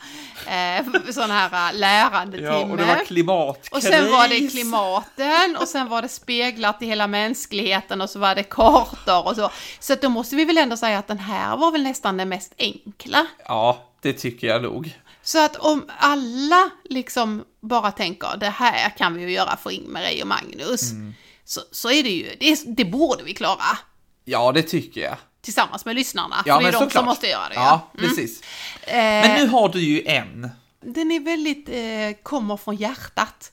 eh, 0.48 0.86
sådana 1.12 1.34
här 1.34 1.72
äh, 1.74 1.78
lärandetimmar. 1.80 3.06
klimatkris. 3.06 3.72
Och 3.72 3.84
sen 3.84 4.12
var 4.12 4.28
det 4.28 4.48
klimaten 4.52 5.58
och 5.60 5.68
sen 5.68 5.90
var 5.90 6.02
det 6.02 6.08
speglat 6.10 6.82
i 6.82 6.86
hela 6.86 7.08
mänskligheten 7.08 8.02
och 8.02 8.10
så 8.10 8.20
var 8.20 8.36
det 8.36 8.44
kartor 8.44 9.28
och 9.28 9.36
så. 9.36 9.50
Så 9.80 9.96
då 9.96 10.10
måste 10.10 10.36
vi 10.36 10.46
väl 10.46 10.58
ändå 10.58 10.78
säga 10.78 11.00
att 11.00 11.08
den 11.08 11.20
här 11.20 11.58
var 11.58 11.72
väl 11.72 11.84
nästan 11.84 12.18
den 12.18 12.30
mest 12.30 12.54
enkla. 12.58 13.26
Ja, 13.46 13.84
det 14.02 14.14
tycker 14.14 14.48
jag 14.48 14.64
nog. 14.64 15.00
Så 15.24 15.46
att 15.46 15.56
om 15.56 15.86
alla 16.00 16.70
liksom 16.84 17.44
bara 17.62 17.92
tänker 17.92 18.38
det 18.40 18.50
här 18.50 18.90
kan 18.90 19.14
vi 19.14 19.22
ju 19.22 19.32
göra 19.32 19.58
för 19.58 19.70
Ingmarie 19.72 20.22
och 20.22 20.28
Magnus. 20.28 20.92
Mm. 20.92 21.14
Så, 21.50 21.62
så 21.72 21.92
är 21.92 22.04
det 22.04 22.10
ju, 22.10 22.36
det, 22.40 22.64
det 22.78 22.86
borde 22.86 23.24
vi 23.24 23.34
klara. 23.34 23.78
Ja, 24.26 24.52
det 24.52 24.62
tycker 24.64 25.02
jag. 25.02 25.18
Tillsammans 25.42 25.86
med 25.86 25.96
lyssnarna. 25.96 26.36
Ja, 26.46 26.56
för 26.56 26.62
det 26.64 26.68
är 26.68 26.72
de 26.72 26.78
såklart. 26.78 26.92
som 26.94 27.06
måste 27.06 27.28
göra 27.28 27.50
det. 27.50 27.56
Ja, 27.56 27.92
Mm. 27.98 28.10
precis. 28.10 28.42
Eh, 28.82 28.96
Men 28.96 29.42
nu 29.42 29.48
har 29.48 29.70
du 29.70 29.80
ju 29.82 30.04
en. 30.06 30.50
Den 30.82 31.12
är 31.12 31.20
väldigt, 31.20 31.70
eh, 31.70 32.24
kommer 32.24 32.58
från 32.58 32.76
hjärtat. 32.76 33.52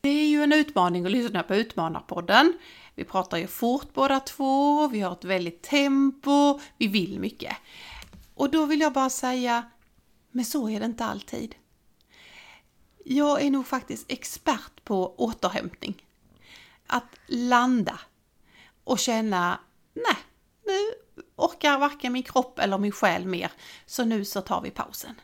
Det 0.00 0.08
är 0.08 0.26
ju 0.26 0.42
en 0.42 0.52
utmaning 0.52 1.06
att 1.06 1.12
lyssna 1.12 1.42
på 1.42 1.54
Utmanarpodden. 1.54 2.52
Vi 2.94 3.04
pratar 3.04 3.36
ju 3.38 3.46
fort 3.46 3.94
båda 3.94 4.20
två, 4.20 4.88
vi 4.88 5.00
har 5.00 5.12
ett 5.12 5.24
väldigt 5.24 5.62
tempo, 5.62 6.60
vi 6.78 6.86
vill 6.86 7.20
mycket. 7.20 7.56
Och 8.34 8.50
då 8.50 8.64
vill 8.66 8.80
jag 8.80 8.92
bara 8.92 9.10
säga, 9.10 9.62
men 10.30 10.44
så 10.44 10.68
är 10.70 10.80
det 10.80 10.86
inte 10.86 11.04
alltid. 11.04 11.54
Jag 13.04 13.42
är 13.42 13.50
nog 13.50 13.66
faktiskt 13.66 14.04
expert 14.08 14.84
på 14.84 15.14
återhämtning. 15.18 16.03
Att 16.86 17.16
landa 17.26 18.00
och 18.84 18.98
känna, 18.98 19.60
nej, 19.94 20.16
nu 20.66 20.78
orkar 21.36 21.78
varken 21.78 22.12
min 22.12 22.22
kropp 22.22 22.58
eller 22.58 22.78
min 22.78 22.92
själ 22.92 23.26
mer, 23.26 23.52
så 23.86 24.04
nu 24.04 24.24
så 24.24 24.40
tar 24.40 24.60
vi 24.60 24.70
pausen. 24.70 25.14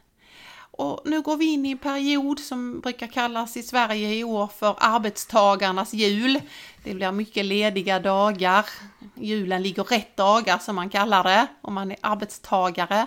Och 0.73 1.03
nu 1.05 1.23
går 1.23 1.37
vi 1.37 1.53
in 1.53 1.67
i 1.67 1.71
en 1.71 1.79
period 1.79 2.41
som 2.41 2.81
brukar 2.81 3.07
kallas 3.07 3.57
i 3.57 3.63
Sverige 3.63 4.15
i 4.15 4.25
år 4.25 4.47
för 4.47 4.77
arbetstagarnas 4.79 5.93
jul. 5.93 6.41
Det 6.85 6.95
blir 6.95 7.13
mycket 7.13 7.45
lediga 7.45 8.01
dagar. 8.01 8.67
Julen 9.15 9.63
ligger 9.63 9.85
rätt 9.85 10.17
dagar 10.17 10.59
som 10.59 10.77
man 10.77 10.91
kallar 10.91 11.25
det 11.25 11.47
om 11.61 11.75
man 11.75 11.91
är 11.91 11.99
arbetstagare. 12.01 13.07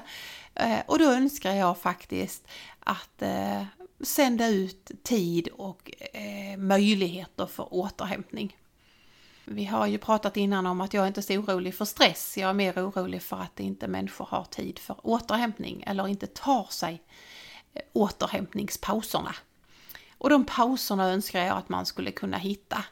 Eh, 0.56 0.80
och 0.86 1.00
då 1.00 1.06
önskar 1.06 1.52
jag 1.52 1.78
faktiskt 1.78 2.48
att 2.80 3.22
eh, 3.22 3.64
sända 4.04 4.48
ut 4.48 4.92
tid 5.04 5.48
och 5.48 5.92
eh, 6.14 6.58
möjligheter 6.58 7.46
för 7.46 7.74
återhämtning. 7.74 8.58
Vi 9.46 9.66
har 9.66 9.88
ju 9.88 9.98
pratat 9.98 10.38
innan 10.38 10.66
om 10.66 10.82
att 10.82 10.94
jag 10.94 11.08
inte 11.08 11.20
är 11.20 11.22
så 11.22 11.34
orolig 11.34 11.76
för 11.76 11.86
stress. 11.86 12.38
Jag 12.38 12.50
är 12.50 12.54
mer 12.54 12.74
orolig 12.90 13.22
för 13.22 13.38
att 13.38 13.60
inte 13.60 13.88
människor 13.88 14.26
har 14.26 14.44
tid 14.44 14.80
för 14.80 14.96
återhämtning 15.04 15.84
eller 15.88 16.08
inte 16.08 16.28
tar 16.28 16.68
sig 16.70 17.02
eh, 17.74 17.82
återhämtningspauserna. 17.94 19.36
Och 20.18 20.30
de 20.30 20.46
pauserna 20.46 21.10
önskar 21.10 21.46
jag 21.46 21.58
att 21.58 21.70
man 21.70 21.86
skulle 21.86 22.12
kunna 22.12 22.38
hitta. 22.38 22.84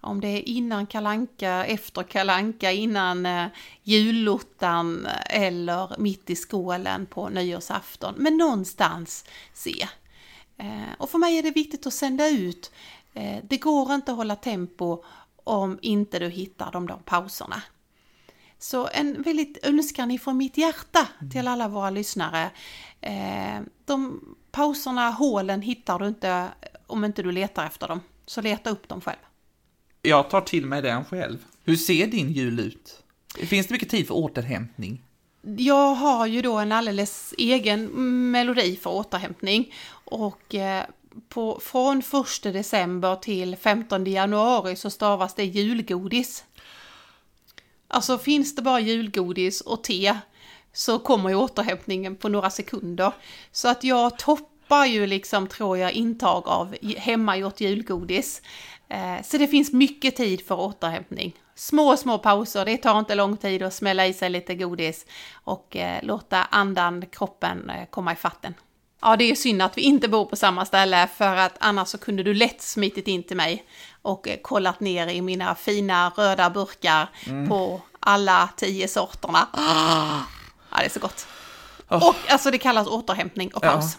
Om 0.00 0.20
det 0.20 0.28
är 0.28 0.48
innan 0.48 0.86
kalanka, 0.86 1.64
efter 1.64 2.02
kalanka, 2.02 2.72
innan 2.72 3.26
eh, 3.26 3.46
jullottan 3.82 5.06
eller 5.30 5.94
mitt 5.98 6.30
i 6.30 6.36
skålen 6.36 7.06
på 7.06 7.28
nyårsafton. 7.28 8.14
Men 8.16 8.36
någonstans 8.36 9.24
se. 9.52 9.86
Eh, 10.58 10.92
och 10.98 11.10
för 11.10 11.18
mig 11.18 11.38
är 11.38 11.42
det 11.42 11.50
viktigt 11.50 11.86
att 11.86 11.94
sända 11.94 12.28
ut. 12.28 12.72
Eh, 13.14 13.38
det 13.48 13.56
går 13.56 13.94
inte 13.94 14.10
att 14.12 14.16
hålla 14.16 14.36
tempo 14.36 15.04
om 15.44 15.78
inte 15.82 16.18
du 16.18 16.28
hittar 16.28 16.72
de 16.72 16.86
där 16.86 16.96
pauserna. 17.04 17.62
Så 18.58 18.88
en 18.92 19.22
väldigt 19.22 19.66
önskan 19.66 20.10
ifrån 20.10 20.36
mitt 20.36 20.56
hjärta 20.56 21.08
till 21.32 21.48
alla 21.48 21.68
våra 21.68 21.90
lyssnare. 21.90 22.50
Eh, 23.00 23.60
de 23.84 24.20
pauserna, 24.50 25.10
hålen 25.10 25.62
hittar 25.62 25.98
du 25.98 26.08
inte 26.08 26.48
om 26.86 27.04
inte 27.04 27.22
du 27.22 27.32
letar 27.32 27.66
efter 27.66 27.88
dem. 27.88 28.00
Så 28.26 28.40
leta 28.40 28.70
upp 28.70 28.88
dem 28.88 29.00
själv. 29.00 29.18
Jag 30.02 30.30
tar 30.30 30.40
till 30.40 30.66
mig 30.66 30.82
den 30.82 31.04
själv. 31.04 31.38
Hur 31.64 31.76
ser 31.76 32.06
din 32.06 32.32
jul 32.32 32.60
ut? 32.60 33.02
Finns 33.34 33.66
det 33.66 33.74
mycket 33.74 33.90
tid 33.90 34.06
för 34.06 34.14
återhämtning? 34.14 35.05
Jag 35.54 35.94
har 35.94 36.26
ju 36.26 36.42
då 36.42 36.56
en 36.56 36.72
alldeles 36.72 37.34
egen 37.38 37.86
melodi 38.30 38.76
för 38.76 38.90
återhämtning. 38.90 39.74
Och 40.04 40.54
eh, 40.54 40.84
på, 41.28 41.60
från 41.62 41.98
1 41.98 42.52
december 42.52 43.16
till 43.16 43.56
15 43.56 44.04
januari 44.04 44.76
så 44.76 44.90
stavas 44.90 45.34
det 45.34 45.44
julgodis. 45.44 46.44
Alltså 47.88 48.18
finns 48.18 48.54
det 48.54 48.62
bara 48.62 48.80
julgodis 48.80 49.60
och 49.60 49.84
te 49.84 50.18
så 50.72 50.98
kommer 50.98 51.28
ju 51.30 51.36
återhämtningen 51.36 52.16
på 52.16 52.28
några 52.28 52.50
sekunder. 52.50 53.12
Så 53.52 53.68
att 53.68 53.84
jag 53.84 54.18
toppar 54.18 54.86
ju 54.86 55.06
liksom, 55.06 55.46
tror 55.46 55.78
jag, 55.78 55.92
intag 55.92 56.48
av 56.48 56.76
hemmagjort 56.96 57.60
julgodis. 57.60 58.42
Eh, 58.88 59.22
så 59.24 59.38
det 59.38 59.48
finns 59.48 59.72
mycket 59.72 60.16
tid 60.16 60.46
för 60.46 60.60
återhämtning 60.60 61.34
små, 61.56 61.96
små 61.96 62.18
pauser. 62.18 62.64
Det 62.64 62.76
tar 62.76 62.98
inte 62.98 63.14
lång 63.14 63.36
tid 63.36 63.62
att 63.62 63.74
smälla 63.74 64.06
i 64.06 64.12
sig 64.12 64.30
lite 64.30 64.54
godis 64.54 65.06
och 65.44 65.76
eh, 65.76 65.98
låta 66.02 66.44
andan, 66.44 67.04
kroppen 67.12 67.70
eh, 67.70 67.86
komma 67.90 68.12
i 68.12 68.16
fatten. 68.16 68.54
Ja, 69.02 69.16
det 69.16 69.30
är 69.30 69.34
synd 69.34 69.62
att 69.62 69.78
vi 69.78 69.82
inte 69.82 70.08
bor 70.08 70.24
på 70.24 70.36
samma 70.36 70.64
ställe 70.64 71.08
för 71.16 71.36
att 71.36 71.54
annars 71.60 71.88
så 71.88 71.98
kunde 71.98 72.22
du 72.22 72.34
lätt 72.34 72.62
smitit 72.62 73.08
in 73.08 73.22
till 73.22 73.36
mig 73.36 73.64
och 74.02 74.28
eh, 74.28 74.36
kollat 74.42 74.80
ner 74.80 75.06
i 75.08 75.22
mina 75.22 75.54
fina 75.54 76.12
röda 76.16 76.50
burkar 76.50 77.08
på 77.48 77.80
alla 78.00 78.48
tio 78.56 78.88
sorterna. 78.88 79.48
Ja, 79.52 80.78
det 80.78 80.84
är 80.84 80.90
så 80.90 81.00
gott. 81.00 81.26
Oh. 81.88 82.08
Och 82.08 82.16
alltså 82.28 82.50
det 82.50 82.58
kallas 82.58 82.86
återhämtning 82.88 83.54
och 83.54 83.64
Ja. 83.64 83.70
paus. 83.72 83.98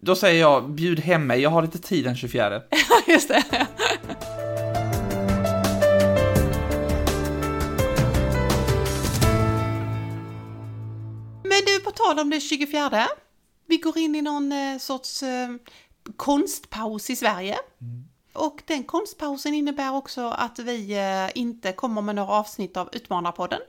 Då 0.00 0.14
säger 0.16 0.40
jag, 0.40 0.70
bjud 0.70 1.00
hem 1.00 1.26
mig, 1.26 1.40
jag 1.40 1.50
har 1.50 1.62
lite 1.62 1.78
tid 1.78 2.04
den 2.04 2.16
24. 2.16 2.60
Just 3.06 3.28
det. 3.28 3.66
Men 11.64 11.74
du, 11.74 11.80
på 11.80 11.90
tal 11.90 12.18
om 12.18 12.30
det 12.30 12.40
24. 12.40 13.08
Vi 13.66 13.76
går 13.76 13.98
in 13.98 14.14
i 14.14 14.22
någon 14.22 14.52
eh, 14.52 14.78
sorts 14.78 15.22
eh, 15.22 15.48
konstpaus 16.16 17.10
i 17.10 17.16
Sverige. 17.16 17.58
Och 18.32 18.62
den 18.66 18.84
konstpausen 18.84 19.54
innebär 19.54 19.94
också 19.94 20.28
att 20.28 20.58
vi 20.58 20.92
eh, 20.92 21.40
inte 21.40 21.72
kommer 21.72 22.02
med 22.02 22.14
några 22.14 22.32
avsnitt 22.32 22.76
av 22.76 22.88
Utmanarpodden. 22.92 23.60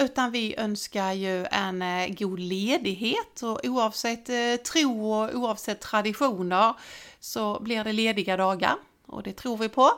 Utan 0.00 0.32
vi 0.32 0.56
önskar 0.56 1.12
ju 1.12 1.46
en 1.50 1.82
eh, 1.82 2.08
god 2.08 2.38
ledighet 2.38 3.42
och 3.42 3.60
oavsett 3.64 4.28
eh, 4.28 4.56
tro 4.72 5.12
och 5.12 5.34
oavsett 5.34 5.80
traditioner 5.80 6.74
så 7.20 7.60
blir 7.60 7.84
det 7.84 7.92
lediga 7.92 8.36
dagar 8.36 8.76
och 9.06 9.22
det 9.22 9.32
tror 9.32 9.56
vi 9.56 9.68
på. 9.68 9.90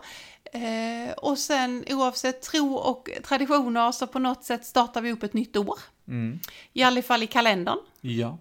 Eh, 0.54 1.12
och 1.16 1.38
sen 1.38 1.84
oavsett 1.90 2.42
tro 2.42 2.74
och 2.74 3.10
traditioner 3.24 3.92
så 3.92 4.06
på 4.06 4.18
något 4.18 4.44
sätt 4.44 4.66
startar 4.66 5.00
vi 5.00 5.12
upp 5.12 5.22
ett 5.22 5.34
nytt 5.34 5.56
år. 5.56 5.78
Mm. 6.08 6.40
I 6.72 6.82
alla 6.82 7.02
fall 7.02 7.22
i 7.22 7.26
kalendern. 7.26 7.78
Ja. 8.00 8.38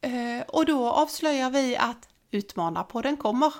Eh, 0.00 0.42
och 0.48 0.66
då 0.66 0.88
avslöjar 0.90 1.50
vi 1.50 1.76
att 1.76 2.08
Utmanarpodden 2.30 3.16
kommer. 3.16 3.52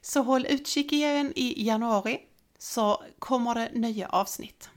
Så 0.00 0.22
håll 0.22 0.46
utkik 0.46 0.92
igen 0.92 1.32
i 1.36 1.66
januari 1.66 2.18
så 2.58 3.02
kommer 3.18 3.54
det 3.54 3.70
nya 3.74 4.08
avsnitt. 4.08 4.68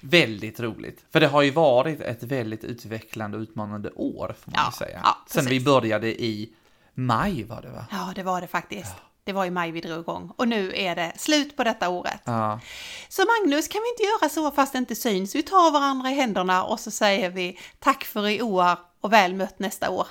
Väldigt 0.00 0.60
roligt. 0.60 1.04
För 1.10 1.20
det 1.20 1.26
har 1.26 1.42
ju 1.42 1.50
varit 1.50 2.00
ett 2.00 2.22
väldigt 2.22 2.64
utvecklande 2.64 3.36
och 3.36 3.42
utmanande 3.42 3.90
år, 3.90 4.34
får 4.40 4.50
man 4.52 4.60
Ja, 4.64 4.72
säga. 4.78 5.00
ja, 5.04 5.16
Sen 5.26 5.46
vi 5.46 5.60
började 5.60 6.22
i 6.22 6.52
maj 6.94 7.44
var 7.44 7.62
det 7.62 7.70
va? 7.70 7.86
Ja, 7.90 8.12
det 8.14 8.22
var 8.22 8.40
det 8.40 8.46
faktiskt. 8.46 8.92
Det 9.28 9.32
var 9.32 9.44
i 9.44 9.50
maj 9.50 9.70
vi 9.70 9.80
drog 9.80 10.00
igång 10.00 10.32
och 10.36 10.48
nu 10.48 10.72
är 10.74 10.96
det 10.96 11.12
slut 11.16 11.56
på 11.56 11.64
detta 11.64 11.88
året. 11.88 12.20
Ja. 12.24 12.60
Så 13.08 13.22
Magnus, 13.24 13.68
kan 13.68 13.80
vi 13.82 13.88
inte 13.88 14.02
göra 14.02 14.28
så 14.28 14.50
fast 14.50 14.72
det 14.72 14.78
inte 14.78 14.94
syns? 14.94 15.34
Vi 15.34 15.42
tar 15.42 15.70
varandra 15.70 16.10
i 16.10 16.14
händerna 16.14 16.64
och 16.64 16.80
så 16.80 16.90
säger 16.90 17.30
vi 17.30 17.58
tack 17.78 18.04
för 18.04 18.28
i 18.28 18.42
år 18.42 18.78
och 19.00 19.12
väl 19.12 19.34
mött 19.34 19.58
nästa 19.58 19.90
år. 19.90 20.06